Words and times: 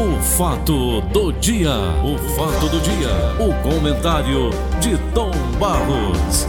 O 0.00 0.18
fato 0.22 1.02
do 1.12 1.30
dia, 1.30 1.74
o 2.02 2.16
fato 2.34 2.70
do 2.70 2.80
dia, 2.80 3.10
o 3.38 3.52
comentário 3.62 4.48
de 4.80 4.96
Tom 5.12 5.30
Barros. 5.58 6.46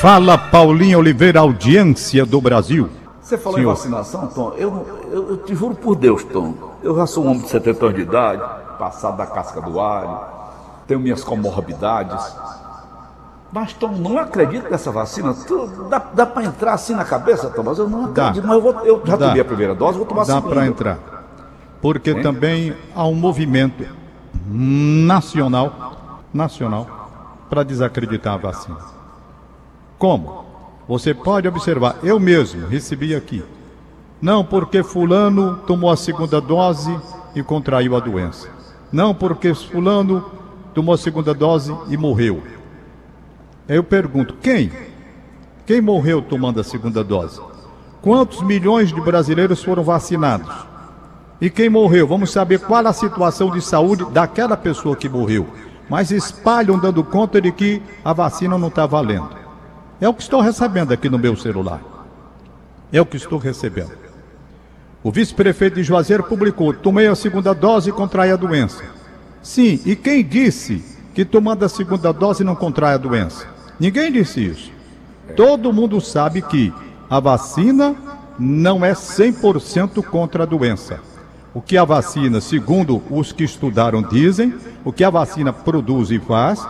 Fala 0.00 0.38
Paulinho 0.38 0.98
Oliveira, 0.98 1.40
audiência 1.40 2.24
do 2.24 2.40
Brasil. 2.40 2.88
Você 3.20 3.36
falou 3.36 3.58
Senhor. 3.58 3.70
em 3.70 3.74
vacinação, 3.74 4.26
Tom? 4.28 4.54
Eu, 4.56 4.86
eu, 5.12 5.30
eu, 5.32 5.36
te 5.36 5.54
juro 5.54 5.74
por 5.74 5.94
Deus, 5.94 6.24
Tom. 6.24 6.54
Eu 6.82 6.96
já 6.96 7.06
sou 7.06 7.26
um 7.26 7.32
homem 7.32 7.42
de 7.42 7.50
70 7.50 7.84
anos 7.84 7.96
de 7.96 8.02
idade, 8.02 8.42
passado 8.78 9.18
da 9.18 9.26
casca 9.26 9.60
do 9.60 9.78
alho, 9.78 10.18
tenho 10.86 11.00
minhas 11.00 11.22
comorbidades. 11.22 12.34
Mas, 13.56 13.72
Tom, 13.72 13.88
não 13.88 14.18
acredito 14.18 14.70
nessa 14.70 14.92
vacina. 14.92 15.32
Tu, 15.32 15.66
dá 15.88 15.98
dá 15.98 16.26
para 16.26 16.44
entrar 16.44 16.74
assim 16.74 16.94
na 16.94 17.06
cabeça, 17.06 17.48
Tom? 17.48 17.62
Mas 17.62 17.78
eu 17.78 17.88
não 17.88 18.04
acredito. 18.04 18.42
Dá. 18.42 18.48
Mas 18.48 18.56
eu, 18.56 18.60
vou, 18.60 18.72
eu 18.84 19.02
já 19.02 19.16
dá. 19.16 19.28
tomei 19.28 19.40
a 19.40 19.44
primeira 19.46 19.74
dose, 19.74 19.96
vou 19.96 20.06
tomar 20.06 20.22
a 20.22 20.24
segunda. 20.26 20.46
Dá 20.46 20.54
para 20.54 20.66
entrar. 20.66 20.98
Porque 21.80 22.14
também 22.16 22.76
há 22.94 23.06
um 23.06 23.14
movimento 23.14 23.86
nacional, 24.46 26.18
nacional, 26.34 27.08
para 27.48 27.62
desacreditar 27.62 28.34
a 28.34 28.36
vacina. 28.36 28.76
Como? 29.98 30.44
Você 30.86 31.14
pode 31.14 31.48
observar, 31.48 31.96
eu 32.02 32.20
mesmo 32.20 32.66
recebi 32.66 33.14
aqui. 33.14 33.42
Não 34.20 34.44
porque 34.44 34.82
fulano 34.82 35.60
tomou 35.66 35.90
a 35.90 35.96
segunda 35.96 36.42
dose 36.42 36.94
e 37.34 37.42
contraiu 37.42 37.96
a 37.96 38.00
doença. 38.00 38.50
Não 38.92 39.14
porque 39.14 39.54
fulano 39.54 40.30
tomou 40.74 40.94
a 40.94 40.98
segunda 40.98 41.32
dose 41.32 41.74
e 41.88 41.96
morreu. 41.96 42.55
Eu 43.68 43.82
pergunto, 43.82 44.34
quem? 44.34 44.70
Quem 45.66 45.80
morreu 45.80 46.22
tomando 46.22 46.60
a 46.60 46.64
segunda 46.64 47.02
dose? 47.02 47.40
Quantos 48.00 48.40
milhões 48.42 48.92
de 48.92 49.00
brasileiros 49.00 49.62
foram 49.64 49.82
vacinados? 49.82 50.54
E 51.40 51.50
quem 51.50 51.68
morreu? 51.68 52.06
Vamos 52.06 52.30
saber 52.30 52.60
qual 52.60 52.86
a 52.86 52.92
situação 52.92 53.50
de 53.50 53.60
saúde 53.60 54.04
daquela 54.12 54.56
pessoa 54.56 54.94
que 54.94 55.08
morreu. 55.08 55.48
Mas 55.90 56.12
espalham 56.12 56.78
dando 56.78 57.02
conta 57.02 57.40
de 57.40 57.50
que 57.50 57.82
a 58.04 58.12
vacina 58.12 58.56
não 58.56 58.68
está 58.68 58.86
valendo. 58.86 59.30
É 60.00 60.08
o 60.08 60.14
que 60.14 60.22
estou 60.22 60.40
recebendo 60.40 60.92
aqui 60.92 61.08
no 61.08 61.18
meu 61.18 61.36
celular. 61.36 61.80
É 62.92 63.00
o 63.00 63.06
que 63.06 63.16
estou 63.16 63.38
recebendo. 63.38 63.92
O 65.02 65.10
vice-prefeito 65.10 65.76
de 65.76 65.82
Juazeiro 65.82 66.22
publicou: 66.22 66.72
tomei 66.72 67.08
a 67.08 67.14
segunda 67.14 67.52
dose 67.52 67.90
e 67.90 67.92
contrai 67.92 68.30
a 68.30 68.36
doença. 68.36 68.84
Sim, 69.42 69.80
e 69.84 69.96
quem 69.96 70.24
disse 70.24 70.84
que 71.14 71.24
tomando 71.24 71.64
a 71.64 71.68
segunda 71.68 72.12
dose 72.12 72.44
não 72.44 72.54
contrai 72.54 72.94
a 72.94 72.98
doença? 72.98 73.55
Ninguém 73.78 74.10
disse 74.10 74.44
isso. 74.44 74.70
Todo 75.36 75.72
mundo 75.72 76.00
sabe 76.00 76.42
que 76.42 76.72
a 77.10 77.20
vacina 77.20 77.94
não 78.38 78.84
é 78.84 78.92
100% 78.92 80.02
contra 80.04 80.42
a 80.42 80.46
doença. 80.46 81.00
O 81.54 81.60
que 81.60 81.76
a 81.76 81.84
vacina, 81.84 82.40
segundo 82.40 83.02
os 83.10 83.32
que 83.32 83.44
estudaram, 83.44 84.02
dizem, 84.02 84.54
o 84.84 84.92
que 84.92 85.02
a 85.02 85.10
vacina 85.10 85.52
produz 85.52 86.10
e 86.10 86.18
faz 86.18 86.66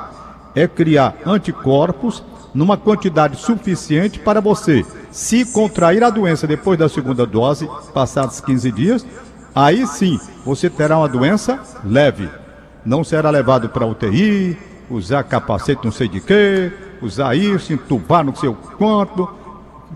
é 0.55 0.67
criar 0.67 1.17
anticorpos 1.27 2.23
numa 2.55 2.77
quantidade 2.77 3.37
suficiente 3.37 4.19
para 4.19 4.41
você, 4.41 4.83
se 5.11 5.45
contrair 5.45 6.03
a 6.03 6.09
doença 6.09 6.47
depois 6.47 6.79
da 6.79 6.89
segunda 6.89 7.27
dose, 7.27 7.69
passados 7.93 8.41
15 8.41 8.73
dias, 8.73 9.07
aí 9.55 9.87
sim 9.87 10.19
você 10.45 10.71
terá 10.71 10.97
uma 10.97 11.09
doença 11.09 11.61
leve. 11.85 12.31
Não 12.85 13.05
será 13.05 13.29
levado 13.29 13.69
para 13.69 13.85
UTI, 13.85 14.57
usar 14.91 15.25
capacete 15.25 15.85
não 15.85 15.93
sei 15.93 16.09
de 16.09 16.21
quê, 16.21 16.73
usar 17.03 17.35
isso, 17.35 17.73
entubar 17.73 18.25
no 18.25 18.37
seu 18.37 18.55
corpo, 18.55 19.33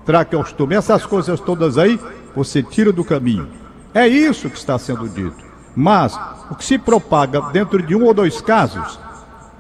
traqueostomia, 0.05 0.79
essas 0.79 1.07
coisas 1.07 1.41
todas 1.41 1.79
aí, 1.79 1.99
você 2.35 2.63
tira 2.63 2.93
do 2.93 3.05
caminho. 3.05 3.49
É 3.93 4.07
isso 4.07 4.49
que 4.49 4.57
está 4.57 4.79
sendo 4.79 5.09
dito. 5.09 5.51
Mas 5.75 6.19
o 6.51 6.55
que 6.55 6.65
se 6.65 6.79
propaga 6.79 7.41
dentro 7.53 7.83
de 7.83 7.95
um 7.95 8.05
ou 8.05 8.15
dois 8.15 8.41
casos 8.41 8.99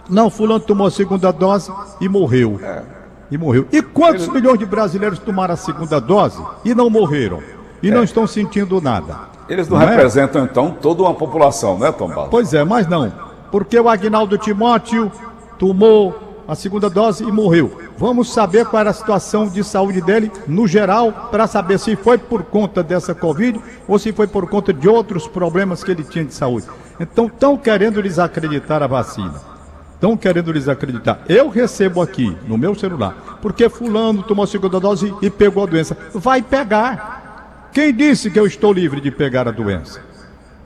não, 0.08 0.28
fulano 0.28 0.60
tomou 0.60 0.88
a 0.88 0.90
segunda 0.90 1.30
dose 1.30 1.72
e 2.00 2.08
morreu. 2.08 2.58
É. 2.60 2.82
E 3.30 3.38
morreu. 3.38 3.68
E 3.70 3.80
quantos 3.80 4.26
milhões 4.26 4.58
de 4.58 4.66
brasileiros 4.66 5.20
tomaram 5.20 5.54
a 5.54 5.56
segunda 5.56 6.00
dose 6.00 6.42
e 6.64 6.74
não 6.74 6.90
morreram? 6.90 7.40
E 7.80 7.88
é. 7.88 7.94
não 7.94 8.02
estão 8.02 8.26
sentindo 8.26 8.80
nada. 8.80 9.16
Eles 9.48 9.68
não, 9.68 9.78
não 9.78 9.86
é? 9.86 9.90
representam, 9.90 10.42
é? 10.42 10.44
então, 10.44 10.76
toda 10.82 11.02
uma 11.02 11.14
população, 11.14 11.78
né, 11.78 11.92
Tom 11.92 12.08
Barros? 12.08 12.28
Pois 12.28 12.52
é, 12.52 12.64
mas 12.64 12.88
não. 12.88 13.29
Porque 13.50 13.78
o 13.78 13.88
Agnaldo 13.88 14.38
Timóteo 14.38 15.10
tomou 15.58 16.30
a 16.50 16.54
segunda 16.56 16.90
dose 16.90 17.22
e 17.22 17.30
morreu. 17.30 17.78
Vamos 17.96 18.32
saber 18.32 18.66
qual 18.66 18.80
era 18.80 18.90
a 18.90 18.94
situação 18.94 19.46
de 19.46 19.62
saúde 19.62 20.00
dele 20.00 20.32
no 20.48 20.66
geral, 20.66 21.28
para 21.30 21.46
saber 21.46 21.78
se 21.78 21.94
foi 21.94 22.18
por 22.18 22.42
conta 22.42 22.82
dessa 22.82 23.14
Covid 23.14 23.60
ou 23.86 23.98
se 24.00 24.12
foi 24.12 24.26
por 24.26 24.48
conta 24.48 24.72
de 24.72 24.88
outros 24.88 25.28
problemas 25.28 25.84
que 25.84 25.92
ele 25.92 26.02
tinha 26.02 26.24
de 26.24 26.34
saúde. 26.34 26.66
Então, 26.98 27.26
estão 27.26 27.56
querendo 27.56 28.02
desacreditar 28.02 28.82
a 28.82 28.88
vacina. 28.88 29.34
Estão 29.94 30.16
querendo 30.16 30.50
lhes 30.50 30.66
acreditar. 30.66 31.20
Eu 31.28 31.50
recebo 31.50 32.00
aqui 32.00 32.36
no 32.48 32.58
meu 32.58 32.74
celular, 32.74 33.38
porque 33.42 33.68
fulano 33.68 34.22
tomou 34.22 34.44
a 34.44 34.48
segunda 34.48 34.80
dose 34.80 35.14
e 35.22 35.30
pegou 35.30 35.62
a 35.62 35.66
doença. 35.66 35.96
Vai 36.12 36.42
pegar. 36.42 37.68
Quem 37.72 37.94
disse 37.94 38.30
que 38.30 38.40
eu 38.40 38.46
estou 38.46 38.72
livre 38.72 39.00
de 39.00 39.10
pegar 39.10 39.46
a 39.46 39.52
doença? 39.52 40.09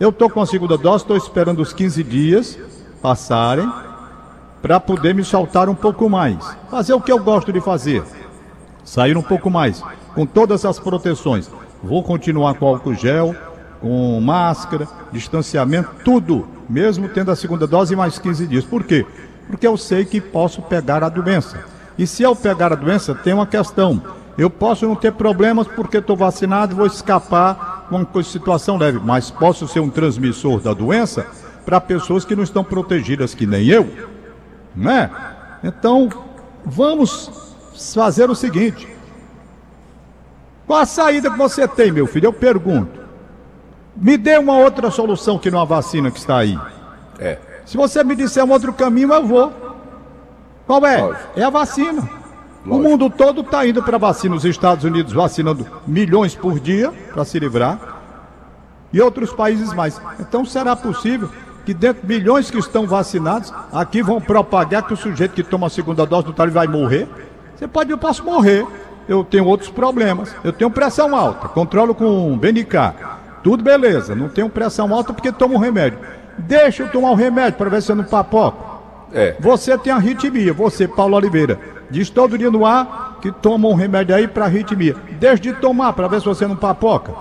Eu 0.04 0.10
estou 0.10 0.28
com 0.28 0.42
a 0.42 0.44
segunda 0.44 0.76
dose, 0.76 1.03
estou 1.03 1.16
esperando 1.16 1.62
os 1.62 1.72
15 1.72 2.04
dias 2.04 2.59
passarem 3.00 3.66
para 4.60 4.78
poder 4.78 5.15
me 5.15 5.25
soltar 5.25 5.66
um 5.66 5.75
pouco 5.75 6.10
mais. 6.10 6.37
Fazer 6.70 6.92
o 6.92 7.00
que 7.00 7.10
eu 7.10 7.19
gosto 7.19 7.50
de 7.50 7.59
fazer. 7.59 8.03
Sair 8.84 9.16
um 9.16 9.22
pouco 9.22 9.50
mais, 9.50 9.82
com 10.15 10.26
todas 10.26 10.66
as 10.66 10.78
proteções. 10.78 11.50
Vou 11.82 12.03
continuar 12.03 12.53
com 12.53 12.66
álcool 12.66 12.92
gel, 12.92 13.34
com 13.81 14.20
máscara, 14.20 14.87
distanciamento, 15.10 15.88
tudo, 16.04 16.47
mesmo 16.69 17.09
tendo 17.09 17.31
a 17.31 17.36
segunda 17.36 17.66
dose 17.66 17.97
mais 17.97 18.19
15 18.19 18.47
dias. 18.47 18.65
Por 18.66 18.84
quê? 18.84 19.06
Porque 19.48 19.66
eu 19.66 19.78
sei 19.78 20.04
que 20.04 20.21
posso 20.21 20.60
pegar 20.60 21.03
a 21.03 21.09
doença. 21.09 21.65
E 21.97 22.06
se 22.06 22.22
eu 22.22 22.36
pegar 22.36 22.75
a 22.75 22.76
doença, 22.76 23.15
tem 23.15 23.32
uma 23.32 23.47
questão. 23.47 24.03
Eu 24.36 24.50
posso 24.50 24.86
não 24.86 24.97
ter 24.97 25.12
problemas 25.12 25.66
porque 25.66 25.97
estou 25.97 26.15
vacinado 26.15 26.76
vou 26.76 26.84
escapar 26.84 27.74
com 28.03 28.19
uma 28.19 28.25
situação 28.25 28.78
leve, 28.78 28.99
mas 28.99 29.31
posso 29.31 29.69
ser 29.69 29.81
um 29.81 29.91
transmissor 29.91 30.60
da 30.60 30.72
doença 30.72 31.27
para 31.65 31.81
pessoas 31.81 32.25
que 32.25 32.34
não 32.34 32.43
estão 32.43 32.65
protegidas, 32.65 33.34
que 33.34 33.47
nem 33.47 33.66
eu. 33.66 33.88
Né? 34.75 35.10
Então, 35.62 36.09
vamos 36.65 37.31
fazer 37.94 38.31
o 38.31 38.34
seguinte. 38.34 38.88
Qual 40.66 40.81
a 40.81 40.87
saída 40.87 41.31
que 41.31 41.37
você 41.37 41.69
tem, 41.69 41.93
meu 41.93 42.06
filho? 42.06 42.27
Eu 42.27 42.33
pergunto. 42.33 43.04
Me 43.94 44.16
dê 44.16 44.38
uma 44.38 44.56
outra 44.59 44.91
solução 44.91 45.38
que 45.38 45.50
não 45.50 45.60
a 45.60 45.65
vacina 45.65 46.10
que 46.10 46.19
está 46.19 46.38
aí. 46.38 46.59
É. 47.19 47.38
Se 47.65 47.77
você 47.77 48.03
me 48.03 48.16
disser 48.16 48.44
um 48.44 48.50
outro 48.50 48.72
caminho, 48.72 49.12
eu 49.12 49.27
vou. 49.27 49.53
Qual 50.66 50.84
é? 50.84 51.00
Lógico. 51.00 51.28
É 51.37 51.44
a 51.44 51.50
vacina. 51.50 52.24
Lógico. 52.65 52.75
O 52.75 52.91
mundo 52.91 53.11
todo 53.11 53.43
está 53.43 53.67
indo 53.67 53.83
para 53.83 53.99
vacina. 53.99 54.35
Os 54.35 54.45
Estados 54.45 54.85
Unidos 54.85 55.13
vacinando 55.13 55.67
milhões 55.87 56.35
por 56.35 56.59
dia 56.59 56.93
para 57.13 57.25
se 57.25 57.39
livrar. 57.39 57.79
E 58.93 59.01
outros 59.01 59.33
países 59.33 59.73
mais. 59.73 60.01
Então 60.19 60.45
será 60.45 60.75
possível 60.75 61.29
que 61.65 61.75
dentro 61.75 62.07
de 62.07 62.15
milhões 62.15 62.51
que 62.51 62.59
estão 62.59 62.87
vacinados, 62.87 63.53
aqui 63.73 64.03
vão 64.03 64.21
propagar 64.21 64.87
que 64.87 64.93
o 64.93 64.97
sujeito 64.97 65.35
que 65.35 65.43
toma 65.43 65.67
a 65.67 65.71
segunda 65.71 66.05
dose 66.07 66.27
do 66.27 66.33
tal 66.33 66.49
vai 66.51 66.67
morrer? 66.67 67.09
Você 67.57 67.67
pode, 67.67 67.91
eu 67.91 67.99
posso 67.99 68.25
morrer. 68.25 68.67
Eu 69.09 69.25
tenho 69.25 69.45
outros 69.45 69.71
problemas. 69.71 70.35
Eu 70.43 70.53
tenho 70.53 70.71
pressão 70.71 71.15
alta, 71.15 71.49
controlo 71.49 71.95
com 71.95 72.37
BNK. 72.37 72.77
Tudo 73.43 73.63
beleza, 73.63 74.15
não 74.15 74.29
tenho 74.29 74.49
pressão 74.49 74.93
alta 74.95 75.13
porque 75.13 75.31
tomo 75.31 75.57
um 75.57 75.59
remédio. 75.59 75.99
Deixa 76.39 76.83
eu 76.83 76.89
tomar 76.89 77.11
o 77.11 77.13
um 77.13 77.17
remédio 77.17 77.59
para 77.59 77.71
ver 77.71 77.83
se 77.83 77.93
eu 77.93 77.97
não 77.97 78.05
papoco. 78.05 78.83
É. 79.13 79.37
Você 79.39 79.77
tem 79.79 79.93
arritmia, 79.93 80.53
você, 80.53 80.89
Paulo 80.89 81.17
Oliveira. 81.17 81.59
Diz 81.91 82.11
todo 82.11 82.39
dia 82.39 82.50
no 82.50 82.65
ar 82.65 83.19
que 83.21 83.31
toma 83.31 83.69
um 83.69 83.75
remédio 83.75 84.15
aí 84.15 84.28
para 84.28 84.45
arritmia. 84.45 84.97
Deixa 85.19 85.43
de 85.43 85.53
tomar 85.55 85.93
para 85.93 86.09
ver 86.09 86.21
se 86.21 86.27
você 86.27 86.47
não 86.47 86.56
papoca. 86.56 87.12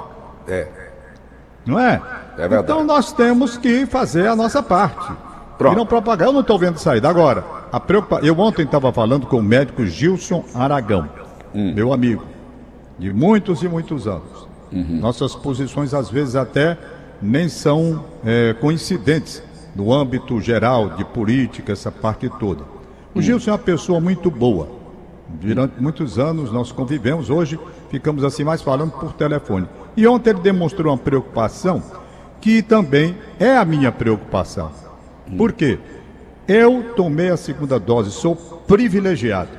É. 0.47 0.68
Não 1.65 1.80
é? 1.80 2.01
É 2.38 2.48
verdade. 2.48 2.63
Então 2.63 2.83
nós 2.83 3.13
temos 3.13 3.57
que 3.57 3.86
fazer 3.86 4.27
a 4.27 4.36
nossa 4.36 4.62
parte. 4.62 5.12
Pronto. 5.57 5.74
E 5.74 5.77
não 5.77 5.86
propagar. 5.86 6.27
Eu 6.27 6.33
não 6.33 6.42
estou 6.42 6.57
vendo 6.57 6.77
saída. 6.77 7.07
Agora, 7.10 7.44
a 7.71 7.80
preocupa... 7.80 8.19
eu 8.21 8.38
ontem 8.39 8.63
estava 8.63 8.92
falando 8.92 9.27
com 9.27 9.38
o 9.38 9.44
médico 9.44 9.86
Gilson 9.86 10.44
Aragão, 10.54 11.07
hum. 11.54 11.74
meu 11.74 11.94
amigo, 11.94 12.24
de 12.98 13.13
muitos 13.13 13.63
e 13.63 13.68
muitos 13.68 14.07
anos. 14.07 14.48
Uhum. 14.71 15.00
Nossas 15.00 15.36
posições, 15.36 15.94
às 15.94 16.10
vezes, 16.10 16.36
até 16.36 16.77
nem 17.21 17.48
são 17.48 18.04
é, 18.25 18.54
coincidentes 18.60 19.44
no 19.75 19.94
âmbito 19.94 20.39
geral 20.42 20.89
de 20.89 21.06
política, 21.06 21.71
essa 21.71 21.92
parte 21.92 22.30
toda. 22.39 22.73
O. 23.13 23.21
Gilson 23.21 23.51
é 23.51 23.54
uma 23.54 23.60
pessoa 23.60 24.00
muito 24.00 24.30
boa. 24.31 24.68
Durante 25.27 25.81
muitos 25.81 26.19
anos 26.19 26.51
nós 26.51 26.71
convivemos, 26.71 27.30
hoje 27.30 27.60
ficamos 27.89 28.24
assim 28.24 28.44
mais 28.44 28.62
falando 28.62 28.92
por 28.92 29.13
telefone. 29.13 29.68
E 29.95 30.06
ontem 30.07 30.31
ele 30.31 30.42
demonstrou 30.42 30.92
uma 30.92 30.98
preocupação 30.98 31.81
que 32.42 32.62
também 32.62 33.15
é 33.39 33.56
a 33.56 33.63
minha 33.63 33.92
preocupação. 33.92 34.71
Por 35.38 35.54
quê? 35.54 35.80
Eu 36.48 36.94
tomei 36.95 37.30
a 37.30 37.38
segunda 37.38 37.80
dose, 37.80 38.12
sou 38.12 38.36
privilegiado. 38.36 39.51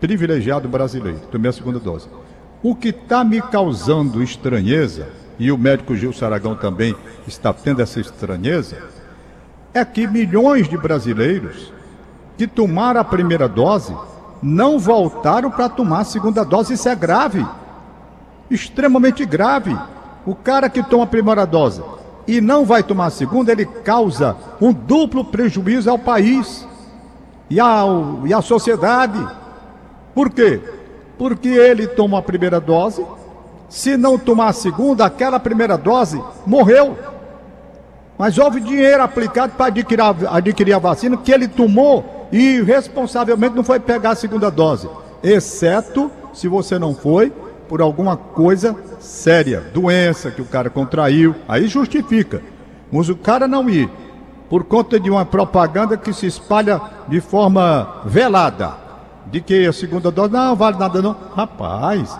Privilegiado 0.00 0.68
brasileiro, 0.68 1.20
tomei 1.30 1.48
a 1.48 1.52
segunda 1.52 1.78
dose. 1.78 2.08
O 2.62 2.74
que 2.74 2.88
está 2.88 3.24
me 3.24 3.40
causando 3.42 4.22
estranheza 4.22 5.08
e 5.38 5.50
o 5.50 5.58
médico 5.58 5.96
Gil 5.96 6.12
Saragão 6.12 6.54
também 6.54 6.94
está 7.26 7.52
tendo 7.52 7.82
essa 7.82 8.00
estranheza, 8.00 8.78
é 9.74 9.84
que 9.84 10.06
milhões 10.06 10.68
de 10.68 10.76
brasileiros 10.76 11.72
que 12.42 12.46
tomaram 12.48 13.00
a 13.00 13.04
primeira 13.04 13.48
dose 13.48 13.94
não 14.42 14.76
voltaram 14.76 15.48
para 15.48 15.68
tomar 15.68 16.00
a 16.00 16.04
segunda 16.04 16.44
dose. 16.44 16.74
Isso 16.74 16.88
é 16.88 16.94
grave, 16.96 17.46
extremamente 18.50 19.24
grave. 19.24 19.78
O 20.26 20.34
cara 20.34 20.68
que 20.68 20.82
toma 20.82 21.04
a 21.04 21.06
primeira 21.06 21.46
dose 21.46 21.80
e 22.26 22.40
não 22.40 22.64
vai 22.64 22.82
tomar 22.82 23.06
a 23.06 23.10
segunda, 23.10 23.52
ele 23.52 23.64
causa 23.64 24.36
um 24.60 24.72
duplo 24.72 25.24
prejuízo 25.24 25.88
ao 25.88 26.00
país 26.00 26.66
e, 27.48 27.60
ao, 27.60 28.26
e 28.26 28.34
à 28.34 28.42
sociedade. 28.42 29.24
Por 30.12 30.28
quê? 30.28 30.60
Porque 31.16 31.48
ele 31.48 31.86
toma 31.86 32.18
a 32.18 32.22
primeira 32.22 32.60
dose, 32.60 33.06
se 33.68 33.96
não 33.96 34.18
tomar 34.18 34.48
a 34.48 34.52
segunda, 34.52 35.06
aquela 35.06 35.38
primeira 35.38 35.78
dose 35.78 36.20
morreu. 36.44 36.98
Mas 38.18 38.36
houve 38.36 38.60
dinheiro 38.60 39.00
aplicado 39.00 39.52
para 39.52 39.66
adquirir, 39.66 40.02
adquirir 40.28 40.72
a 40.72 40.80
vacina 40.80 41.16
que 41.16 41.30
ele 41.30 41.46
tomou 41.46 42.11
e 42.32 42.62
responsavelmente 42.62 43.54
não 43.54 43.62
foi 43.62 43.78
pegar 43.78 44.10
a 44.10 44.16
segunda 44.16 44.50
dose, 44.50 44.88
exceto 45.22 46.10
se 46.32 46.48
você 46.48 46.78
não 46.78 46.94
foi 46.94 47.30
por 47.68 47.80
alguma 47.80 48.16
coisa 48.16 48.74
séria, 48.98 49.60
doença 49.72 50.30
que 50.30 50.40
o 50.40 50.46
cara 50.46 50.70
contraiu, 50.70 51.34
aí 51.46 51.66
justifica. 51.66 52.42
Mas 52.90 53.08
o 53.08 53.16
cara 53.16 53.46
não 53.46 53.68
ir 53.68 53.88
por 54.48 54.64
conta 54.64 54.98
de 55.00 55.10
uma 55.10 55.24
propaganda 55.24 55.96
que 55.96 56.12
se 56.12 56.26
espalha 56.26 56.80
de 57.08 57.20
forma 57.20 58.02
velada, 58.04 58.74
de 59.30 59.40
que 59.40 59.66
a 59.66 59.72
segunda 59.72 60.10
dose 60.10 60.32
não 60.32 60.54
vale 60.54 60.78
nada 60.78 61.00
não. 61.00 61.16
Rapaz, 61.34 62.18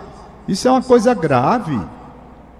isso 0.48 0.66
é 0.66 0.70
uma 0.70 0.82
coisa 0.82 1.12
grave. 1.12 1.78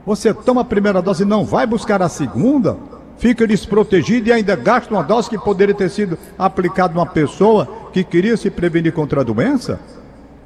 Você 0.05 0.35
toma 0.35 0.61
a 0.61 0.65
primeira 0.65 1.01
dose 1.01 1.23
e 1.23 1.27
não 1.27 1.45
vai 1.45 1.67
buscar 1.67 2.03
a 2.03 2.09
segunda, 2.09 2.77
fica 3.23 3.47
desprotegido 3.47 4.29
e 4.29 4.33
ainda 4.33 4.57
gasta 4.57 4.93
uma 4.93 5.05
dose 5.05 5.31
que 5.31 5.39
poderia 5.39 5.73
ter 5.73 5.89
sido 5.89 6.19
aplicada 6.37 6.93
a 6.93 6.99
uma 6.99 7.07
pessoa 7.07 7.69
que 7.93 8.03
queria 8.03 8.37
se 8.37 8.51
prevenir 8.51 8.93
contra 8.93 9.21
a 9.21 9.25
doença? 9.25 9.79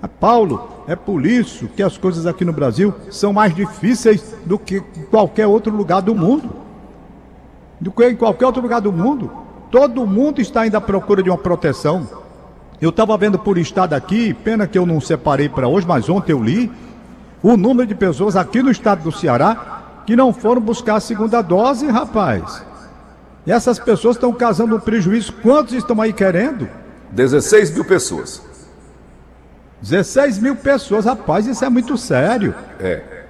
Ah, 0.03 0.07
Paulo, 0.07 0.85
é 0.87 0.95
por 0.95 1.25
isso 1.25 1.69
que 1.69 1.83
as 1.83 1.97
coisas 1.97 2.27
aqui 2.27 2.45
no 2.45 2.53
Brasil 2.53 2.93
são 3.11 3.33
mais 3.33 3.55
difíceis 3.55 4.37
do 4.45 4.59
que 4.59 4.77
em 4.95 5.05
qualquer 5.05 5.47
outro 5.47 5.75
lugar 5.75 6.03
do 6.03 6.15
mundo. 6.15 6.51
Do 7.81 7.91
que 7.91 8.11
em 8.11 8.15
qualquer 8.15 8.45
outro 8.45 8.61
lugar 8.61 8.83
do 8.83 8.93
mundo. 8.93 9.31
Todo 9.71 10.07
mundo 10.07 10.43
está 10.43 10.67
indo 10.67 10.77
à 10.77 10.81
procura 10.81 11.23
de 11.23 11.31
uma 11.31 11.39
proteção. 11.39 12.07
Eu 12.79 12.91
estava 12.91 13.17
vendo 13.17 13.39
por 13.39 13.57
estado 13.57 13.95
aqui, 13.95 14.35
pena 14.35 14.67
que 14.67 14.77
eu 14.77 14.85
não 14.85 15.01
separei 15.01 15.49
para 15.49 15.67
hoje, 15.67 15.87
mas 15.87 16.11
ontem 16.11 16.33
eu 16.33 16.45
li 16.45 16.71
o 17.43 17.57
número 17.57 17.89
de 17.89 17.95
pessoas 17.95 18.37
aqui 18.37 18.63
no 18.63 18.71
estado 18.71 19.03
do 19.03 19.11
Ceará 19.11 19.77
que 20.07 20.15
não 20.17 20.33
foram 20.33 20.61
buscar 20.61 20.97
a 20.97 21.01
segunda 21.01 21.43
dose, 21.43 21.87
rapaz. 21.89 22.65
E 23.47 23.53
essas 23.53 23.79
pessoas 23.79 24.17
estão 24.17 24.33
causando 24.33 24.77
um 24.77 24.81
prejuízo. 24.81 25.33
Quantos 25.43 25.75
estão 25.75 26.01
aí 26.01 26.13
querendo? 26.13 26.69
16 27.11 27.73
mil 27.73 27.85
pessoas. 27.85 28.43
16 29.83 30.39
mil 30.39 30.57
pessoas, 30.57 31.05
rapaz, 31.05 31.47
isso 31.47 31.65
é 31.65 31.69
muito 31.69 31.99
sério. 31.99 32.55
É. 32.81 33.25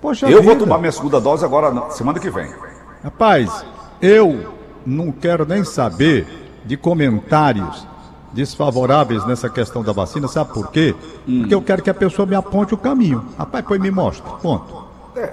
Poxa 0.00 0.26
Eu 0.26 0.40
vida. 0.40 0.42
vou 0.42 0.56
tomar 0.56 0.78
minha 0.78 0.92
segunda 0.92 1.20
dose 1.20 1.44
agora, 1.44 1.70
na 1.70 1.90
semana 1.90 2.18
que 2.18 2.30
vem. 2.30 2.52
Rapaz, 3.02 3.64
eu 4.00 4.54
não 4.86 5.12
quero 5.12 5.44
nem 5.44 5.64
saber 5.64 6.26
de 6.64 6.76
comentários 6.76 7.86
desfavoráveis 8.32 9.24
nessa 9.26 9.48
questão 9.48 9.82
da 9.82 9.92
vacina, 9.92 10.28
sabe 10.28 10.52
por 10.52 10.70
quê? 10.70 10.94
Porque 11.24 11.54
eu 11.54 11.62
quero 11.62 11.82
que 11.82 11.90
a 11.90 11.94
pessoa 11.94 12.26
me 12.26 12.34
aponte 12.34 12.74
o 12.74 12.76
caminho. 12.76 13.24
Rapaz, 13.38 13.64
pois 13.66 13.80
me 13.80 13.90
mostra, 13.90 14.30
ponto. 14.42 14.84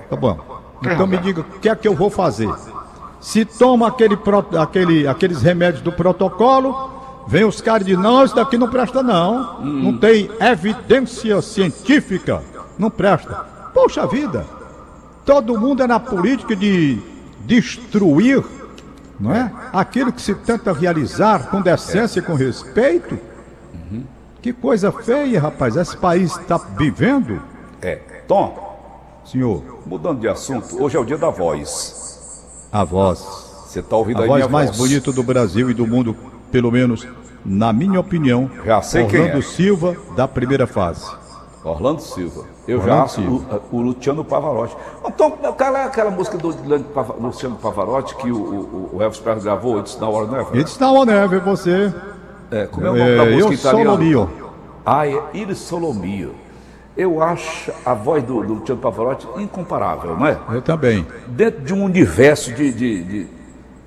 Tá 0.09 0.15
bom. 0.15 0.54
Então 0.81 1.07
me 1.07 1.17
diga 1.17 1.41
o 1.41 1.43
que 1.43 1.69
é 1.69 1.75
que 1.75 1.87
eu 1.87 1.95
vou 1.95 2.09
fazer. 2.09 2.53
Se 3.19 3.43
toma 3.43 3.87
aquele, 3.87 4.17
aquele, 4.59 5.07
aqueles 5.07 5.41
remédios 5.41 5.81
do 5.81 5.91
protocolo, 5.91 7.23
vem 7.27 7.43
os 7.43 7.59
caras 7.61 7.81
e 7.81 7.85
dizem, 7.85 8.03
não, 8.03 8.23
isso 8.23 8.35
daqui 8.35 8.57
não 8.57 8.69
presta 8.69 9.01
não. 9.01 9.61
Não 9.61 9.97
tem 9.97 10.29
evidência 10.39 11.41
científica. 11.41 12.43
Não 12.77 12.89
presta. 12.89 13.45
Poxa 13.73 14.05
vida. 14.05 14.45
Todo 15.25 15.59
mundo 15.59 15.81
é 15.81 15.87
na 15.87 15.99
política 15.99 16.55
de 16.55 16.99
destruir, 17.45 18.43
não 19.19 19.33
é? 19.33 19.51
Aquilo 19.73 20.11
que 20.13 20.21
se 20.21 20.35
tenta 20.35 20.71
realizar 20.71 21.49
com 21.49 21.61
decência 21.61 22.19
e 22.19 22.21
com 22.21 22.35
respeito. 22.35 23.17
Que 24.41 24.53
coisa 24.53 24.91
feia, 24.91 25.41
rapaz. 25.41 25.75
Esse 25.75 25.97
país 25.97 26.37
está 26.37 26.57
vivendo, 26.77 27.41
É. 27.81 27.95
Tom, 28.27 28.64
senhor. 29.25 29.61
mudando 29.85 30.19
de 30.19 30.27
assunto, 30.27 30.81
hoje 30.81 30.95
é 30.97 30.99
o 30.99 31.05
dia 31.05 31.17
da 31.17 31.29
voz. 31.29 32.67
A 32.71 32.83
voz. 32.83 33.19
Você 33.67 33.81
tá 33.81 33.95
ouvindo 33.97 34.19
A 34.19 34.21
aí 34.21 34.27
voz 34.27 34.39
minha 34.43 34.49
mais 34.51 34.69
voz? 34.69 34.77
bonita 34.79 35.11
do 35.11 35.23
Brasil 35.23 35.69
e 35.69 35.73
do 35.73 35.85
mundo, 35.87 36.15
pelo 36.51 36.71
menos 36.71 37.07
na 37.45 37.71
minha 37.73 37.99
opinião. 37.99 38.49
Já 38.65 38.81
sei 38.81 39.05
quem 39.05 39.19
Orlando 39.19 39.39
é. 39.39 39.41
Silva, 39.41 39.95
da 40.15 40.27
primeira 40.27 40.65
fase. 40.65 41.05
Orlando 41.63 42.01
Silva. 42.01 42.45
Eu 42.67 42.79
Orlando 42.79 42.99
já 43.01 43.07
Silva. 43.07 43.61
o, 43.71 43.77
o 43.77 43.81
Luciano 43.81 44.23
Pavarotti. 44.23 44.75
Então, 45.07 45.33
aquela, 45.43 45.85
aquela 45.85 46.11
música 46.11 46.37
do 46.37 46.53
Luciano 47.19 47.55
Pavarotti 47.55 48.15
que 48.15 48.31
o, 48.31 48.37
o, 48.37 48.89
o 48.93 49.01
Elvis 49.01 49.19
Presley 49.19 49.43
gravou, 49.45 49.79
It's 49.79 49.97
Now 49.99 50.13
or 50.13 50.31
Never. 50.31 50.55
It's 50.59 50.77
now 50.79 50.95
or 50.95 51.05
never, 51.05 51.41
você. 51.41 51.93
É, 52.51 52.67
como 52.67 52.85
é 52.85 52.89
o 52.91 52.95
nome 52.95 53.17
da 53.17 53.23
É, 53.25 53.31
música 53.31 53.43
eu 53.49 53.53
italiana? 53.53 53.89
solo 53.91 53.97
mio. 54.03 54.29
Ah, 54.85 55.07
é 55.07 55.23
Il 55.33 55.55
Solo 55.55 55.93
Mio. 55.93 56.35
Eu 56.97 57.21
acho 57.21 57.71
a 57.85 57.93
voz 57.93 58.23
do, 58.23 58.41
do 58.43 58.53
Luciano 58.55 58.79
Pavarotti 58.79 59.27
incomparável, 59.37 60.15
não 60.17 60.25
é? 60.27 60.37
Eu 60.51 60.61
também. 60.61 61.05
Dentro 61.27 61.61
de 61.61 61.73
um 61.73 61.83
universo 61.83 62.53
de, 62.53 62.71
de- 62.71 63.03
de 63.03 63.27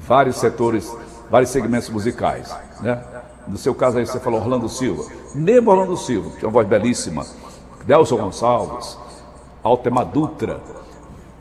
vários 0.00 0.36
setores, 0.36 0.94
vários 1.30 1.50
segmentos 1.50 1.88
musicais, 1.88 2.54
né? 2.82 3.02
No 3.46 3.56
seu 3.56 3.74
caso 3.74 3.96
aí 3.98 4.06
você 4.06 4.20
falou 4.20 4.40
Orlando 4.40 4.68
Silva. 4.68 5.04
Mesmo 5.34 5.70
Orlando 5.70 5.96
Silva, 5.96 6.28
que 6.30 6.36
tem 6.36 6.44
uma 6.44 6.52
voz 6.52 6.68
belíssima. 6.68 7.24
Nelson 7.86 8.18
Gonçalves, 8.18 8.98
Altemar 9.62 10.04
Dutra. 10.04 10.60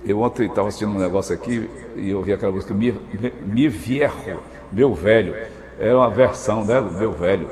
Eu 0.06 0.22
ontem 0.22 0.48
estava 0.48 0.70
assistindo 0.70 0.92
um 0.96 1.00
negócio 1.00 1.36
aqui 1.36 1.70
e 1.98 2.12
eu 2.12 2.20
ouvi 2.20 2.32
aquela 2.32 2.54
música 2.54 2.74
Mi, 2.74 2.94
Mi- 3.20 3.34
Mi 3.46 3.68
Viejo, 3.68 4.40
Meu 4.72 4.94
Velho. 4.94 5.36
Era 5.78 5.98
uma 5.98 6.10
versão 6.10 6.64
né, 6.64 6.80
do 6.80 6.92
Meu 6.92 7.12
Velho. 7.12 7.50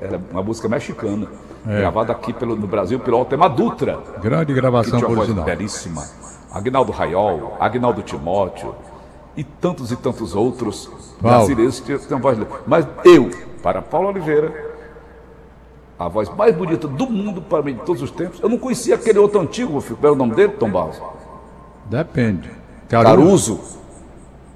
Era 0.00 0.20
uma 0.32 0.42
música 0.42 0.68
mexicana, 0.68 1.28
gravada 1.66 2.12
aqui 2.12 2.32
pelo, 2.32 2.54
no 2.56 2.66
Brasil 2.66 2.98
pelo 3.00 3.16
Altemar 3.18 3.50
Dutra 3.50 3.98
Grande 4.22 4.46
que 4.46 4.54
gravação 4.54 4.98
tinha 4.98 5.08
uma 5.08 5.16
voz 5.16 5.28
original. 5.28 5.44
belíssima. 5.44 6.04
Agnaldo 6.52 6.92
Raiol, 6.92 7.56
Agnaldo 7.60 8.02
Timóteo 8.02 8.74
e 9.36 9.44
tantos 9.44 9.90
e 9.92 9.96
tantos 9.96 10.34
outros 10.34 10.86
Paulo. 11.20 11.38
brasileiros 11.38 11.80
que 11.80 11.98
têm 11.98 12.18
voz. 12.18 12.38
Mas 12.66 12.86
eu, 13.04 13.30
para 13.62 13.82
Paulo 13.82 14.08
Oliveira, 14.08 14.52
a 15.98 16.08
voz 16.08 16.28
mais 16.30 16.54
bonita 16.54 16.86
do 16.86 17.06
mundo 17.10 17.42
para 17.42 17.62
mim 17.62 17.74
de 17.74 17.80
todos 17.80 18.00
os 18.02 18.10
tempos, 18.10 18.40
eu 18.40 18.48
não 18.48 18.58
conhecia 18.58 18.94
aquele 18.94 19.18
outro 19.18 19.40
antigo, 19.40 19.82
qual 19.82 19.98
era 20.02 20.12
o 20.12 20.16
nome 20.16 20.34
dele, 20.34 20.52
Tom 20.52 20.70
Barros? 20.70 21.00
Depende. 21.86 22.50
Caruso. 22.88 23.60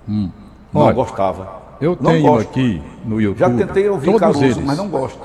Não 0.06 0.32
Olha, 0.74 0.92
gostava. 0.92 1.60
Eu 1.80 1.96
Não 2.00 2.10
tenho 2.12 2.26
gosto. 2.26 2.48
aqui 2.48 2.82
no 3.04 3.20
YouTube. 3.20 3.38
Já 3.40 3.50
tentei 3.66 3.88
ouvir 3.88 4.18
Caruso, 4.18 4.44
eles. 4.44 4.56
mas 4.58 4.76
não 4.76 4.88
gosto. 4.88 5.18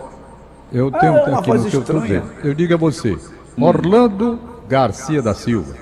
Eu 0.75 0.91
tenho 0.91 1.15
É 1.15 1.21
uma 1.29 1.39
aqui 1.39 1.47
voz 1.49 1.61
no 1.63 1.69
YouTube. 1.69 2.03
estranha. 2.03 2.23
Eu 2.43 2.53
digo 2.53 2.73
a 2.73 2.77
você, 2.77 3.17
Orlando 3.57 4.37
Garcia 4.67 5.21
da 5.21 5.33
Silva. 5.33 5.73